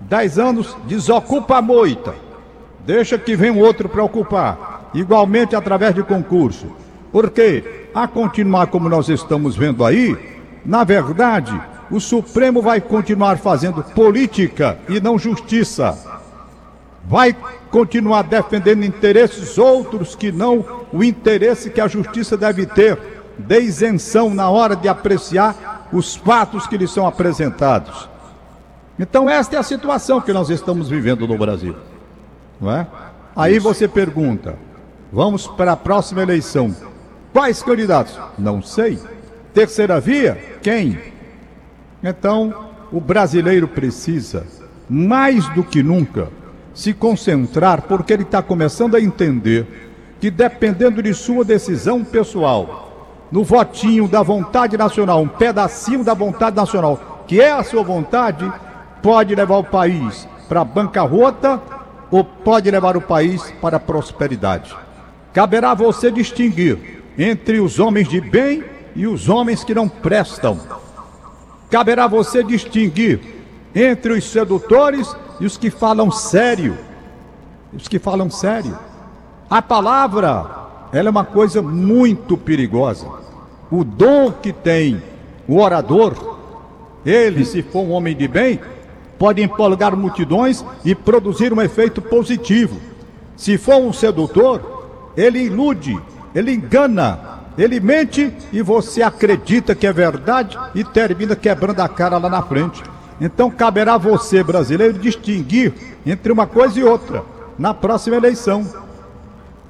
10 0.00 0.38
anos, 0.38 0.76
desocupa 0.86 1.58
a 1.58 1.62
moita. 1.62 2.14
Deixa 2.86 3.18
que 3.18 3.36
vem 3.36 3.50
um 3.50 3.60
outro 3.60 3.90
para 3.90 4.02
ocupar. 4.02 4.88
Igualmente 4.94 5.54
através 5.54 5.94
de 5.94 6.02
concurso. 6.02 6.66
Porque, 7.12 7.88
a 7.94 8.08
continuar 8.08 8.68
como 8.68 8.88
nós 8.88 9.10
estamos 9.10 9.54
vendo 9.54 9.84
aí, 9.84 10.16
na 10.64 10.82
verdade, 10.82 11.60
o 11.90 12.00
Supremo 12.00 12.62
vai 12.62 12.80
continuar 12.80 13.38
fazendo 13.38 13.82
política 13.82 14.78
e 14.88 15.00
não 15.00 15.18
justiça. 15.18 15.98
Vai 17.04 17.34
continuar 17.70 18.22
defendendo 18.22 18.84
interesses 18.84 19.58
outros 19.58 20.14
que 20.14 20.30
não 20.30 20.64
o 20.92 21.02
interesse 21.02 21.70
que 21.70 21.80
a 21.80 21.88
justiça 21.88 22.36
deve 22.36 22.66
ter 22.66 22.98
de 23.38 23.60
isenção 23.60 24.32
na 24.32 24.48
hora 24.48 24.76
de 24.76 24.88
apreciar 24.88 25.88
os 25.92 26.14
fatos 26.14 26.66
que 26.66 26.76
lhe 26.76 26.86
são 26.86 27.06
apresentados. 27.06 28.08
Então, 28.98 29.28
esta 29.28 29.56
é 29.56 29.58
a 29.58 29.62
situação 29.62 30.20
que 30.20 30.32
nós 30.32 30.50
estamos 30.50 30.88
vivendo 30.88 31.26
no 31.26 31.38
Brasil. 31.38 31.74
Não 32.60 32.70
é? 32.70 32.86
Aí 33.34 33.58
você 33.58 33.88
pergunta: 33.88 34.56
vamos 35.10 35.46
para 35.46 35.72
a 35.72 35.76
próxima 35.76 36.22
eleição. 36.22 36.74
Quais 37.32 37.62
candidatos? 37.62 38.18
Não 38.38 38.62
sei. 38.62 38.98
Terceira 39.54 39.98
via? 40.00 40.58
Quem? 40.62 40.98
Então, 42.02 42.70
o 42.90 43.00
brasileiro 43.00 43.68
precisa, 43.68 44.46
mais 44.88 45.48
do 45.50 45.62
que 45.62 45.82
nunca, 45.82 46.28
se 46.74 46.94
concentrar, 46.94 47.82
porque 47.82 48.12
ele 48.12 48.22
está 48.22 48.42
começando 48.42 48.94
a 48.94 49.00
entender 49.00 49.90
que, 50.20 50.30
dependendo 50.30 51.02
de 51.02 51.12
sua 51.14 51.44
decisão 51.44 52.04
pessoal, 52.04 52.90
no 53.30 53.44
votinho 53.44 54.08
da 54.08 54.22
vontade 54.22 54.76
nacional, 54.76 55.22
um 55.22 55.28
pedacinho 55.28 56.02
da 56.02 56.14
vontade 56.14 56.56
nacional, 56.56 57.24
que 57.26 57.40
é 57.40 57.52
a 57.52 57.62
sua 57.62 57.82
vontade, 57.82 58.50
pode 59.02 59.34
levar 59.34 59.58
o 59.58 59.64
país 59.64 60.26
para 60.48 60.62
a 60.62 60.64
bancarrota 60.64 61.60
ou 62.10 62.24
pode 62.24 62.70
levar 62.70 62.96
o 62.96 63.00
país 63.00 63.52
para 63.60 63.76
a 63.76 63.80
prosperidade. 63.80 64.74
Caberá 65.32 65.70
a 65.70 65.74
você 65.74 66.10
distinguir 66.10 67.02
entre 67.16 67.60
os 67.60 67.78
homens 67.78 68.08
de 68.08 68.20
bem 68.20 68.64
e 68.96 69.06
os 69.06 69.28
homens 69.28 69.62
que 69.62 69.74
não 69.74 69.88
prestam. 69.88 70.58
Caberá 71.70 72.06
você 72.06 72.42
distinguir 72.42 73.20
entre 73.74 74.12
os 74.12 74.24
sedutores 74.24 75.14
e 75.38 75.46
os 75.46 75.56
que 75.56 75.70
falam 75.70 76.10
sério. 76.10 76.76
Os 77.72 77.86
que 77.86 77.98
falam 77.98 78.28
sério. 78.28 78.76
A 79.48 79.62
palavra, 79.62 80.46
ela 80.92 81.08
é 81.08 81.10
uma 81.10 81.24
coisa 81.24 81.62
muito 81.62 82.36
perigosa. 82.36 83.06
O 83.70 83.84
dom 83.84 84.32
que 84.32 84.52
tem 84.52 85.00
o 85.46 85.60
orador, 85.60 86.36
ele, 87.06 87.44
se 87.44 87.62
for 87.62 87.82
um 87.82 87.92
homem 87.92 88.16
de 88.16 88.26
bem, 88.26 88.60
pode 89.18 89.40
empolgar 89.42 89.96
multidões 89.96 90.64
e 90.84 90.94
produzir 90.94 91.52
um 91.52 91.60
efeito 91.60 92.02
positivo. 92.02 92.80
Se 93.36 93.56
for 93.56 93.76
um 93.76 93.92
sedutor, 93.92 95.12
ele 95.16 95.40
ilude, 95.40 96.00
ele 96.34 96.52
engana, 96.52 97.29
ele 97.58 97.80
mente 97.80 98.32
e 98.52 98.62
você 98.62 99.02
acredita 99.02 99.74
que 99.74 99.86
é 99.86 99.92
verdade 99.92 100.58
e 100.74 100.82
termina 100.84 101.34
quebrando 101.36 101.80
a 101.80 101.88
cara 101.88 102.18
lá 102.18 102.28
na 102.28 102.42
frente. 102.42 102.82
Então 103.20 103.50
caberá 103.50 103.94
a 103.94 103.98
você, 103.98 104.42
brasileiro, 104.42 104.98
distinguir 104.98 105.72
entre 106.06 106.32
uma 106.32 106.46
coisa 106.46 106.78
e 106.78 106.84
outra 106.84 107.22
na 107.58 107.74
próxima 107.74 108.16
eleição. 108.16 108.66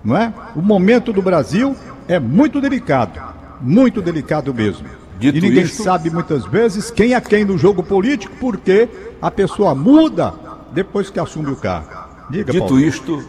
Não 0.04 0.16
é? 0.16 0.32
O 0.54 0.62
momento 0.62 1.12
do 1.12 1.20
Brasil 1.20 1.74
é 2.06 2.18
muito 2.18 2.60
delicado, 2.60 3.20
muito 3.60 4.00
delicado 4.00 4.54
mesmo. 4.54 4.86
Dito 5.18 5.36
e 5.36 5.40
ninguém 5.40 5.64
isto- 5.64 5.82
sabe 5.82 6.08
muitas 6.10 6.46
vezes 6.46 6.90
quem 6.90 7.12
é 7.14 7.20
quem 7.20 7.44
no 7.44 7.58
jogo 7.58 7.82
político, 7.82 8.34
porque 8.40 8.88
a 9.20 9.30
pessoa 9.30 9.74
muda 9.74 10.32
depois 10.72 11.10
que 11.10 11.20
assume 11.20 11.50
o 11.50 11.56
cargo. 11.56 11.90
Diga, 12.30 12.52
Dito 12.52 12.64
Paulo. 12.68 12.80
isto, 12.80 13.22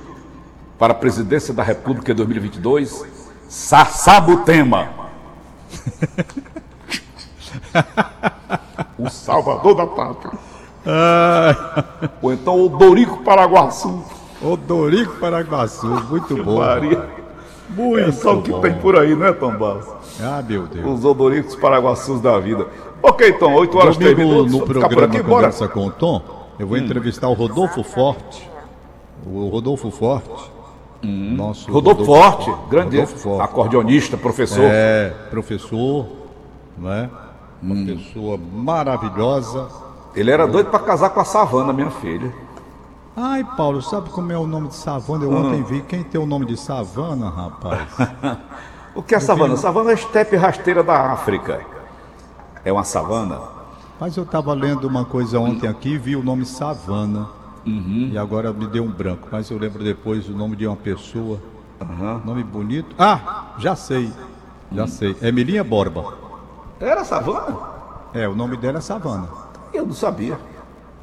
para 0.80 0.94
a 0.94 0.96
presidência 0.96 1.54
da 1.54 1.64
República 1.64 2.12
em 2.12 2.16
2022, 2.16 3.04
Sassabutema. 3.52 4.88
o 8.98 9.10
salvador 9.10 9.76
da 9.76 9.86
pátria. 9.86 10.32
Ou 12.22 12.32
então 12.32 12.66
o 12.66 12.70
Dorico 12.70 13.18
Paraguaçu. 13.26 14.06
O 14.42 14.56
Dorico 14.56 15.16
Paraguaçu, 15.18 15.86
muito 15.86 16.42
bom. 16.42 16.60
Maria. 16.60 17.10
Muito 17.68 18.00
É 18.08 18.12
só 18.14 18.36
o 18.38 18.42
que 18.42 18.52
bom. 18.52 18.62
tem 18.62 18.74
por 18.76 18.98
aí, 18.98 19.14
né, 19.18 19.34
Tom 19.34 19.52
Barros? 19.58 19.86
Ah, 20.22 20.42
meu 20.42 20.66
Deus. 20.68 21.00
Os 21.00 21.04
odoricos 21.04 21.54
paraguaçus 21.56 22.22
da 22.22 22.40
vida. 22.40 22.68
Ok, 23.04 23.34
Tom, 23.34 23.54
8 23.54 23.78
horas 23.78 23.98
3 23.98 24.16
Domingo, 24.16 24.30
minutos. 24.46 24.54
no 24.54 24.66
programa 24.66 25.06
aqui, 25.06 25.22
bora. 25.24 25.48
Conversa 25.48 25.68
com 25.68 25.88
o 25.88 25.92
Tom, 25.92 26.22
eu 26.58 26.68
vou 26.68 26.78
entrevistar 26.78 27.28
o 27.28 27.34
Rodolfo 27.34 27.84
Forte. 27.84 28.50
O 29.26 29.48
Rodolfo 29.50 29.92
Forte. 29.92 30.51
Nosso 31.04 31.72
Rodolfo 31.72 32.06
Forte, 32.06 32.52
grande 32.70 32.98
Rodolfo 33.00 33.18
Forte. 33.18 33.42
acordeonista, 33.44 34.18
professor. 34.18 34.64
É, 34.66 35.10
professor, 35.30 36.06
né? 36.78 37.10
Uma 37.62 37.76
Hum. 37.76 37.86
pessoa 37.86 38.38
maravilhosa. 38.38 39.68
Ele 40.16 40.30
era 40.32 40.46
doido 40.48 40.70
para 40.70 40.80
casar 40.80 41.10
com 41.12 41.20
a 41.20 41.26
Savana, 41.26 41.72
minha 41.74 41.90
filha. 41.90 42.32
Ai, 43.16 43.44
Paulo, 43.58 43.82
sabe 43.82 44.10
como 44.10 44.32
é 44.32 44.38
o 44.38 44.48
nome 44.48 44.70
de 44.70 44.76
savana? 44.76 45.26
Eu 45.26 45.32
ontem 45.32 45.64
vi. 45.64 45.82
Quem 45.82 46.02
tem 46.04 46.20
o 46.20 46.26
nome 46.26 46.46
de 46.46 46.56
savana, 46.58 47.30
rapaz? 47.30 47.88
O 48.94 49.02
que 49.02 49.16
é 49.16 49.20
savana? 49.22 49.56
Savana 49.56 49.92
é 49.92 49.94
a 49.94 49.96
estepe 49.96 50.36
rasteira 50.36 50.84
da 50.84 51.14
África. 51.14 51.62
É 52.66 52.74
uma 52.74 52.84
savana? 52.84 53.40
Mas 53.98 54.18
eu 54.18 54.24
estava 54.24 54.54
lendo 54.54 54.86
uma 54.86 55.06
coisa 55.06 55.40
ontem 55.40 55.66
aqui, 55.68 55.98
vi 55.98 56.16
o 56.18 56.22
nome 56.24 56.44
savana. 56.46 57.30
E 57.66 58.18
agora 58.18 58.52
me 58.52 58.68
deu 58.68 58.84
um 58.84 58.92
branco. 58.92 59.28
Mas 59.32 59.50
eu 59.50 59.58
lembro 59.58 59.84
depois 59.84 60.28
o 60.28 60.32
nome 60.34 60.56
de 60.56 60.66
uma 60.66 60.76
pessoa. 60.76 61.40
Nome 62.26 62.44
bonito. 62.44 62.96
Ah, 62.98 63.54
já 63.58 63.76
sei. 63.76 64.12
Já 64.72 64.88
sei. 64.88 65.16
Emilinha 65.22 65.64
Borba. 65.64 66.14
Era 66.80 67.04
savana? 67.04 67.58
É, 68.14 68.28
o 68.28 68.36
nome 68.36 68.58
dela 68.58 68.80
é 68.80 68.82
Savana. 68.82 69.28
Eu 69.74 69.86
não 69.86 69.94
sabia. 69.94 70.38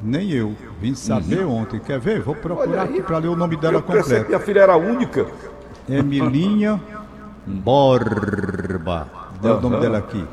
Nem 0.01 0.29
eu. 0.31 0.55
Vim 0.79 0.93
saber 0.95 1.43
ontem. 1.45 1.79
Quer 1.79 1.99
ver? 1.99 2.21
Vou 2.21 2.35
procurar 2.35 2.83
aí. 2.83 2.89
aqui 2.89 3.01
para 3.01 3.17
ler 3.17 3.27
o 3.29 3.35
nome 3.35 3.55
dela 3.57 3.75
Eu 3.75 3.81
completo. 3.81 4.27
minha 4.27 4.39
filha 4.39 4.61
era 4.61 4.77
única. 4.77 5.25
Emilinha 5.87 6.79
Borba. 7.47 9.07
Deu 9.41 9.57
o 9.57 9.61
nome 9.61 9.79
dela 9.79 9.97
aqui. 9.97 10.23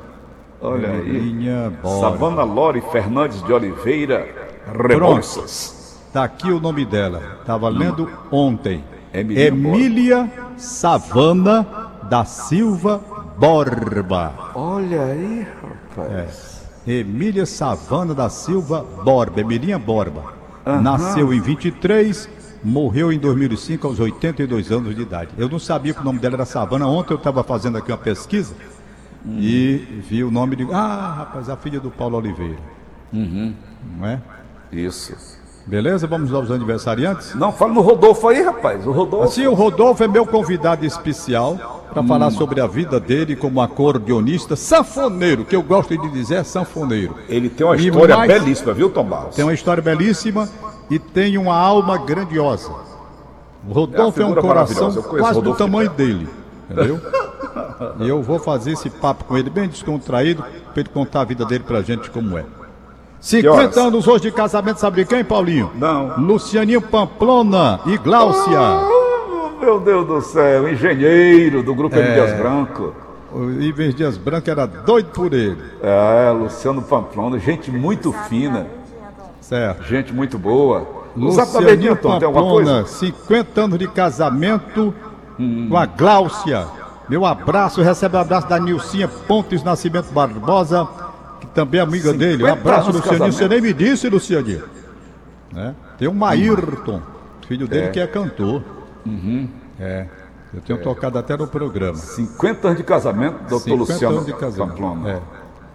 Olha 0.61 0.91
aí. 0.91 1.09
Emilinha 1.09 1.73
Borba. 1.83 2.01
Savana 2.01 2.43
Lore 2.43 2.81
Fernandes 2.93 3.43
de 3.43 3.53
Oliveira 3.53 4.29
Rebouças. 4.89 5.76
Tá 6.17 6.25
aqui 6.25 6.51
o 6.51 6.59
nome 6.59 6.87
dela. 6.87 7.43
Tava 7.45 7.69
lendo 7.69 8.11
ontem. 8.33 8.83
Emília 9.13 9.49
Emília 9.49 10.33
Savana 10.57 11.67
da 12.09 12.25
Silva 12.25 13.03
Borba. 13.37 14.33
Olha 14.55 15.03
aí, 15.03 15.47
rapaz. 15.95 16.67
Emília 16.87 17.45
Savana 17.45 18.15
da 18.15 18.31
Silva 18.31 18.83
Borba. 19.05 19.43
Emilinha 19.43 19.79
Borba. 19.79 20.33
Nasceu 20.81 21.35
em 21.35 21.41
23, 21.43 22.31
morreu 22.65 23.13
em 23.13 23.19
2005 23.19 23.87
aos 23.87 24.01
82 24.01 24.73
anos 24.73 24.97
de 24.97 25.03
idade. 25.03 25.33
Eu 25.37 25.51
não 25.51 25.59
sabia 25.59 25.93
que 25.93 26.01
o 26.01 26.05
nome 26.05 26.19
dela 26.19 26.37
era 26.37 26.47
Savana. 26.47 26.87
Ontem 26.87 27.13
eu 27.13 27.19
estava 27.19 27.45
fazendo 27.45 27.77
aqui 27.77 27.93
uma 27.93 27.99
pesquisa 27.99 28.55
e 29.27 30.03
vi 30.09 30.25
o 30.25 30.31
nome 30.31 30.57
de. 30.57 30.67
Ah, 30.73 31.13
rapaz, 31.15 31.51
a 31.51 31.59
filha 31.59 31.79
do 31.79 31.91
Paulo 31.91 32.17
Oliveira. 32.17 32.57
Não 33.13 34.07
é? 34.07 34.19
Isso. 34.73 35.45
Beleza? 35.67 36.07
Vamos 36.07 36.33
aos 36.33 36.51
aniversariantes? 36.51 37.35
Não, 37.35 37.51
fala 37.51 37.73
no 37.73 37.81
Rodolfo 37.81 38.29
aí, 38.29 38.41
rapaz. 38.41 38.87
O 38.87 38.93
Rodolfo. 38.93 39.27
Assim, 39.27 39.47
o 39.49 39.55
Rodolfo 39.55 40.05
é 40.05 40.07
meu 40.07 40.25
convidado 40.25 40.87
especial 40.87 41.83
para 41.93 42.03
falar 42.05 42.31
sobre 42.31 42.61
a 42.61 42.67
vida 42.69 43.01
dele 43.01 43.35
como 43.35 43.61
acordeonista 43.61 44.55
sanfoneiro, 44.55 45.45
que 45.45 45.57
eu 45.57 45.63
gosto 45.63 45.97
de 45.99 46.09
dizer 46.11 46.37
é 46.37 46.45
sanfoneiro. 46.45 47.17
Ele 47.29 47.49
tem 47.49 47.67
uma 47.67 47.77
E 47.77 47.89
história 47.89 48.17
mais- 48.17 48.33
belíssima, 48.33 48.73
viu, 48.75 48.91
Tom 48.91 49.05
Barros? 49.05 49.35
Tem 49.35 49.45
uma 49.45 49.55
história 49.55 49.83
belíssima 49.83 50.49
e 50.89 51.01
tem 51.01 51.37
uma 51.37 51.57
alma 51.57 51.99
grandiosa. 51.99 52.71
O 53.69 53.73
Rodolfo 53.73 54.21
É 54.21 54.23
é, 54.23 54.27
um 54.27 54.35
coração 54.37 54.93
quase 55.03 55.41
do 55.41 55.51
de 55.51 55.59
tamanho 55.59 55.91
perto. 55.91 55.97
dele, 55.97 56.29
entendeu? 56.71 57.01
e 57.99 58.09
eu 58.09 58.23
vou 58.23 58.39
fazer 58.39 58.73
esse 58.73 58.89
papo 58.89 59.25
com 59.25 59.37
ele 59.37 59.51
bem 59.51 59.67
descontraído 59.69 60.45
para 60.73 60.81
ele 60.81 60.89
contar 60.91 61.23
a 61.23 61.25
vida 61.25 61.45
dele 61.45 61.65
pra 61.67 61.83
gente 61.83 62.09
como 62.11 62.39
é. 62.39 62.45
50 63.27 63.51
horas? 63.51 63.77
anos 63.77 64.07
hoje 64.07 64.23
de 64.23 64.31
casamento, 64.31 64.79
sabe 64.79 65.03
de 65.03 65.09
quem, 65.09 65.25
Paulinho? 65.25 65.71
Não. 65.75 66.17
Lucianinho 66.19 66.81
Pamplona 66.81 67.81
e 67.87 67.99
Gláucia. 67.99 68.57
Ah, 68.59 69.51
meu 69.61 69.81
Deus 69.81 70.07
do 70.07 70.21
céu, 70.21 70.69
engenheiro 70.69 71.61
do 71.63 71.75
Grupo 71.75 71.97
M. 71.97 72.15
Dias 72.15 72.37
Branco. 72.39 72.95
O 73.33 73.51
Ives 73.51 73.95
Dias 73.97 74.17
Branco 74.17 74.49
era 74.49 74.65
doido 74.67 75.09
por 75.11 75.33
ele. 75.35 75.59
É, 75.83 76.31
Luciano 76.31 76.81
Pamplona, 76.83 77.37
gente 77.41 77.71
muito 77.71 78.13
fina, 78.29 78.67
Certo. 79.41 79.83
gente 79.85 80.13
muito 80.13 80.39
boa. 80.39 80.87
Lucianinho? 81.17 81.97
Pamplona, 81.97 82.87
50 82.87 83.61
anos 83.61 83.79
de 83.79 83.89
casamento 83.89 84.95
com 85.69 85.77
a 85.77 85.85
Gláucia. 85.85 86.65
Meu 87.09 87.25
abraço, 87.27 87.83
recebe 87.83 88.17
o 88.17 88.21
abraço 88.21 88.49
da 88.49 88.59
Nilcinha 88.59 89.09
Pontes 89.09 89.63
Nascimento 89.65 90.13
Barbosa, 90.13 90.89
que 91.47 91.55
também 91.55 91.81
é 91.81 91.83
amiga 91.83 92.13
50 92.13 92.19
dele. 92.19 92.45
Um 92.45 92.53
abraço, 92.53 92.91
de 92.91 92.97
Lucianinho. 92.99 93.33
Você 93.33 93.39
casamento. 93.39 93.51
nem 93.51 93.61
me 93.61 93.73
disse, 93.73 94.09
Lucianinho. 94.09 94.63
Né? 95.53 95.75
Tem 95.99 96.09
o 96.09 96.15
Maírton, 96.15 97.01
filho 97.49 97.67
dele 97.67 97.87
É. 97.87 97.89
que 97.89 98.01
é 98.01 98.07
cantor. 98.07 98.63
É. 99.81 100.07
Eu 100.55 100.61
tenho 100.61 100.81
tocado 100.83 101.19
até 101.19 101.37
no 101.37 101.47
programa. 101.47 101.97
50 101.97 102.67
anos 102.69 102.79
de 102.79 102.85
casamento, 102.85 103.37
doutor 103.49 103.61
50 103.61 103.77
Luciano 103.93 104.15
anos 104.17 104.27
de 104.27 104.33
casamento. 104.35 104.69
Pamplona. 104.77 105.11
É. 105.11 105.19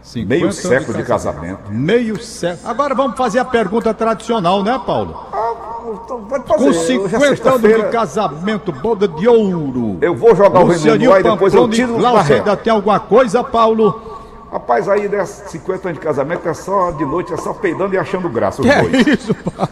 50 0.01 0.29
Meio 0.29 0.51
século 0.51 0.97
de 0.97 1.03
casamento. 1.03 1.71
Meio 1.71 2.19
século. 2.21 2.69
Agora 2.69 2.95
vamos 2.95 3.15
fazer 3.15 3.37
a 3.39 3.45
pergunta 3.45 3.93
tradicional, 3.93 4.63
né, 4.63 4.79
Paulo? 4.83 5.13
Pode 6.29 6.43
Com 6.45 6.53
fazer, 6.53 6.69
hoje 6.69 7.15
é 7.15 7.19
50 7.19 7.49
anos 7.49 7.61
de 7.61 7.83
casamento, 7.89 8.71
boda 8.71 9.07
de 9.07 9.27
ouro. 9.27 9.97
Eu 10.01 10.15
vou 10.15 10.35
jogar 10.35 10.61
o 10.61 10.67
veneno 10.67 11.13
aí, 11.13 11.21
depois 11.23 11.53
eu 11.53 11.67
e 11.67 11.69
tiro 11.69 11.95
o 11.95 11.97
Glaucia, 11.97 12.17
barreiro. 12.17 12.43
ainda 12.43 12.57
tem 12.57 12.73
alguma 12.73 12.99
coisa, 12.99 13.43
Paulo? 13.43 14.10
Rapaz, 14.51 14.89
aí 14.89 15.07
desses 15.07 15.49
50 15.49 15.87
anos 15.89 15.99
de 15.99 16.05
casamento 16.05 16.47
é 16.49 16.53
só 16.53 16.91
de 16.91 17.05
noite, 17.05 17.33
é 17.33 17.37
só 17.37 17.53
peidando 17.53 17.95
e 17.95 17.97
achando 17.97 18.27
graça 18.29 18.61
os 18.61 18.67
Que 18.67 18.73
é 18.73 18.81
dois. 18.81 19.07
isso, 19.07 19.33
Paulo? 19.33 19.69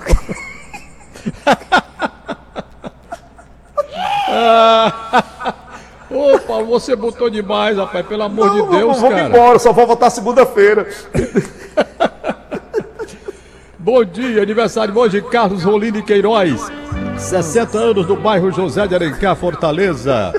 Ô, 6.09 6.39
Paulo, 6.39 6.65
você 6.67 6.95
botou 6.95 7.29
demais, 7.29 7.77
rapaz, 7.77 8.05
pelo 8.05 8.23
amor 8.23 8.49
de 8.51 8.57
Não, 8.59 8.69
Deus, 8.69 8.99
vamos 8.99 9.15
cara. 9.15 9.27
embora, 9.27 9.59
só 9.59 9.71
vou 9.71 9.85
voltar 9.85 10.09
segunda-feira. 10.09 10.87
Bom 13.77 14.03
dia, 14.03 14.41
aniversário 14.41 14.97
hoje, 14.97 15.21
Carlos 15.21 15.63
Rolim 15.63 15.91
de 15.91 16.01
Queiroz. 16.01 16.71
60 17.17 17.77
anos 17.77 18.05
do 18.05 18.15
bairro 18.15 18.51
José 18.51 18.87
de 18.87 18.95
Alencar, 18.95 19.35
Fortaleza. 19.35 20.33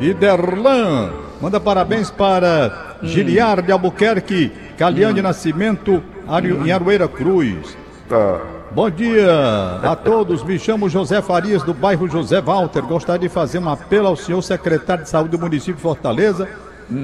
Iderlan, 0.00 1.12
manda 1.40 1.60
parabéns 1.60 2.10
para 2.10 2.89
Giliar 3.02 3.62
de 3.62 3.72
Albuquerque, 3.72 4.52
Caliane 4.78 5.20
Nascimento, 5.22 6.02
Ari- 6.28 6.52
em 6.66 6.70
Aroeira 6.72 7.08
Cruz. 7.08 7.76
Tá. 8.08 8.40
Bom 8.72 8.88
dia 8.88 9.28
a 9.82 9.96
todos, 9.96 10.44
me 10.44 10.56
chamo 10.58 10.88
José 10.88 11.20
Farias, 11.20 11.62
do 11.64 11.74
bairro 11.74 12.08
José 12.08 12.40
Walter. 12.40 12.82
Gostaria 12.82 13.28
de 13.28 13.28
fazer 13.28 13.58
um 13.58 13.68
apelo 13.68 14.06
ao 14.06 14.14
senhor 14.16 14.40
secretário 14.42 15.02
de 15.04 15.10
saúde 15.10 15.30
do 15.30 15.38
município 15.40 15.74
de 15.74 15.80
Fortaleza 15.82 16.48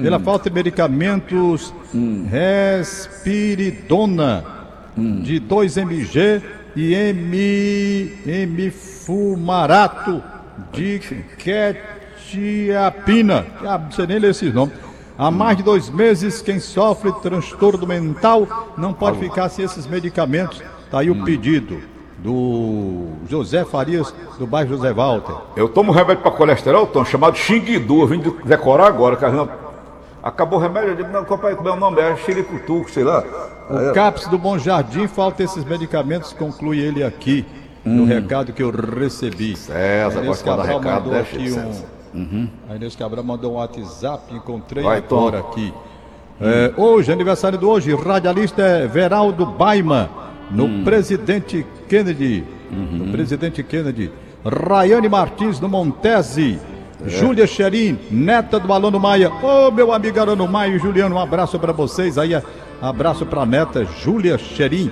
pela 0.01 0.17
falta 0.19 0.49
de 0.49 0.55
medicamentos 0.55 1.73
Respiridona 2.29 4.43
de 4.95 5.39
2 5.39 5.77
mg 5.77 6.41
e 6.75 6.93
M, 6.93 8.11
M 8.25 8.69
Fumarato 8.71 10.21
de 10.73 10.99
quetiapina. 11.37 13.45
Ah, 13.65 13.77
não 13.77 13.91
sei 13.91 14.07
nem 14.07 14.19
ler 14.19 14.31
esses 14.31 14.53
nomes. 14.53 14.73
Há 15.17 15.31
mais 15.31 15.57
de 15.57 15.63
dois 15.63 15.89
meses, 15.89 16.41
quem 16.41 16.59
sofre 16.59 17.11
transtorno 17.21 17.87
mental 17.87 18.47
não 18.77 18.93
pode 18.93 19.17
ficar 19.19 19.49
sem 19.49 19.65
esses 19.65 19.87
medicamentos. 19.87 20.61
Tá 20.91 20.99
aí 20.99 21.09
o 21.09 21.23
pedido 21.23 21.79
do 22.19 23.07
José 23.27 23.65
Farias, 23.65 24.13
do 24.37 24.45
bairro 24.45 24.69
José 24.69 24.93
Walter. 24.93 25.35
Eu 25.55 25.67
tomo 25.69 25.91
remédio 25.91 26.21
para 26.21 26.31
colesterol, 26.31 26.85
Tom, 26.87 27.03
chamado 27.03 27.35
Xinguidu. 27.37 28.01
Eu 28.01 28.07
vim 28.07 28.19
de- 28.19 28.31
decorar 28.45 28.87
agora, 28.87 29.15
cara. 29.15 29.49
Acabou 30.21 30.59
o 30.59 30.61
remédio, 30.61 30.89
eu 30.89 30.95
digo, 30.95 31.09
não, 31.09 31.23
qual 31.25 31.39
é 31.49 31.53
o 31.53 31.63
meu 31.63 31.75
nome? 31.75 31.99
É 32.01 32.15
Xiricutuco, 32.17 32.89
sei 32.91 33.03
lá. 33.03 33.23
O 33.69 33.93
CAPS 33.93 34.27
do 34.27 34.37
Bom 34.37 34.57
Jardim 34.57 35.07
falta 35.07 35.43
esses 35.43 35.63
medicamentos, 35.63 36.33
conclui 36.33 36.79
ele 36.79 37.03
aqui, 37.03 37.45
no 37.83 38.05
recado 38.05 38.51
que 38.53 38.61
eu 38.61 38.69
recebi. 38.71 39.55
César, 39.55 40.19
Inês 40.21 40.41
gosta 40.41 40.61
de 40.63 40.73
recado, 40.73 41.09
né, 41.11 41.21
aqui 41.21 41.49
César? 41.49 41.65
um. 41.67 41.96
A 42.69 42.75
Inês 42.75 42.95
Cabral 42.95 43.23
mandou 43.23 43.53
um 43.53 43.55
WhatsApp, 43.55 44.33
encontrei 44.33 44.83
Vai, 44.83 45.01
Tom. 45.01 45.17
agora 45.27 45.39
aqui. 45.39 45.73
É, 46.39 46.71
hoje, 46.77 47.11
aniversário 47.11 47.57
do 47.57 47.69
hoje, 47.69 47.93
radialista 47.95 48.61
é 48.61 48.87
Veraldo 48.87 49.45
Baima, 49.45 50.09
no 50.51 50.65
Hum. 50.65 50.83
Presidente 50.83 51.65
Kennedy. 51.89 52.43
Uhum. 52.71 53.05
No 53.05 53.11
Presidente 53.11 53.63
Kennedy. 53.63 54.11
Rayane 54.45 55.09
Martins, 55.09 55.59
no 55.59 55.67
Montese. 55.67 56.59
É. 57.05 57.09
Júlia 57.09 57.45
Cherim, 57.45 57.97
neta 58.09 58.59
do 58.59 58.71
Alano 58.73 58.99
Maia. 58.99 59.31
Ô, 59.31 59.69
meu 59.71 59.91
amigo 59.93 60.19
Alano 60.19 60.47
Maia 60.47 60.75
e 60.75 60.79
Juliano, 60.79 61.15
um 61.15 61.19
abraço 61.19 61.59
para 61.59 61.71
vocês 61.71 62.17
aí. 62.17 62.31
Abraço 62.81 63.25
para 63.25 63.41
a 63.41 63.45
neta 63.45 63.85
Júlia 63.85 64.37
Cherim. 64.37 64.91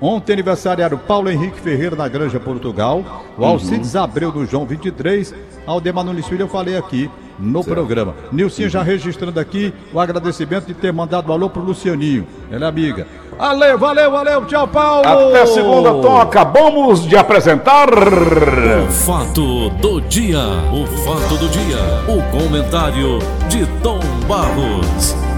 Ontem 0.00 0.32
aniversariaram 0.32 0.96
Paulo 0.96 1.28
Henrique 1.28 1.60
Ferreira 1.60 1.94
na 1.94 2.08
Granja 2.08 2.40
Portugal, 2.40 3.04
o 3.36 3.44
Alcides 3.44 3.94
Abreu 3.94 4.32
do 4.32 4.46
João 4.46 4.64
23, 4.64 5.34
Aldemar 5.70 6.04
Nunes 6.04 6.26
Filho 6.26 6.42
eu 6.42 6.48
falei 6.48 6.76
aqui 6.76 7.10
no 7.38 7.64
programa. 7.64 8.14
Nilcinha 8.30 8.68
já 8.68 8.82
registrando 8.82 9.38
aqui 9.40 9.72
o 9.92 10.00
agradecimento 10.00 10.66
de 10.66 10.74
ter 10.74 10.92
mandado 10.92 11.30
um 11.30 11.32
alô 11.32 11.48
pro 11.48 11.62
Lucianinho, 11.62 12.26
ela 12.50 12.66
é 12.66 12.68
amiga. 12.68 13.06
Valeu, 13.38 13.78
valeu, 13.78 14.10
valeu, 14.10 14.44
tchau 14.44 14.68
Paulo! 14.68 15.30
Até 15.30 15.46
segunda, 15.46 15.90
Tom. 15.90 16.20
Acabamos 16.20 17.08
de 17.08 17.16
apresentar. 17.16 17.88
O 17.88 18.92
fato 18.92 19.70
do 19.70 20.00
dia. 20.02 20.40
O 20.72 20.86
fato 20.86 21.38
do 21.38 21.48
dia. 21.48 21.78
O 22.06 22.22
comentário 22.30 23.18
de 23.48 23.64
Tom 23.82 24.00
Barros. 24.28 25.29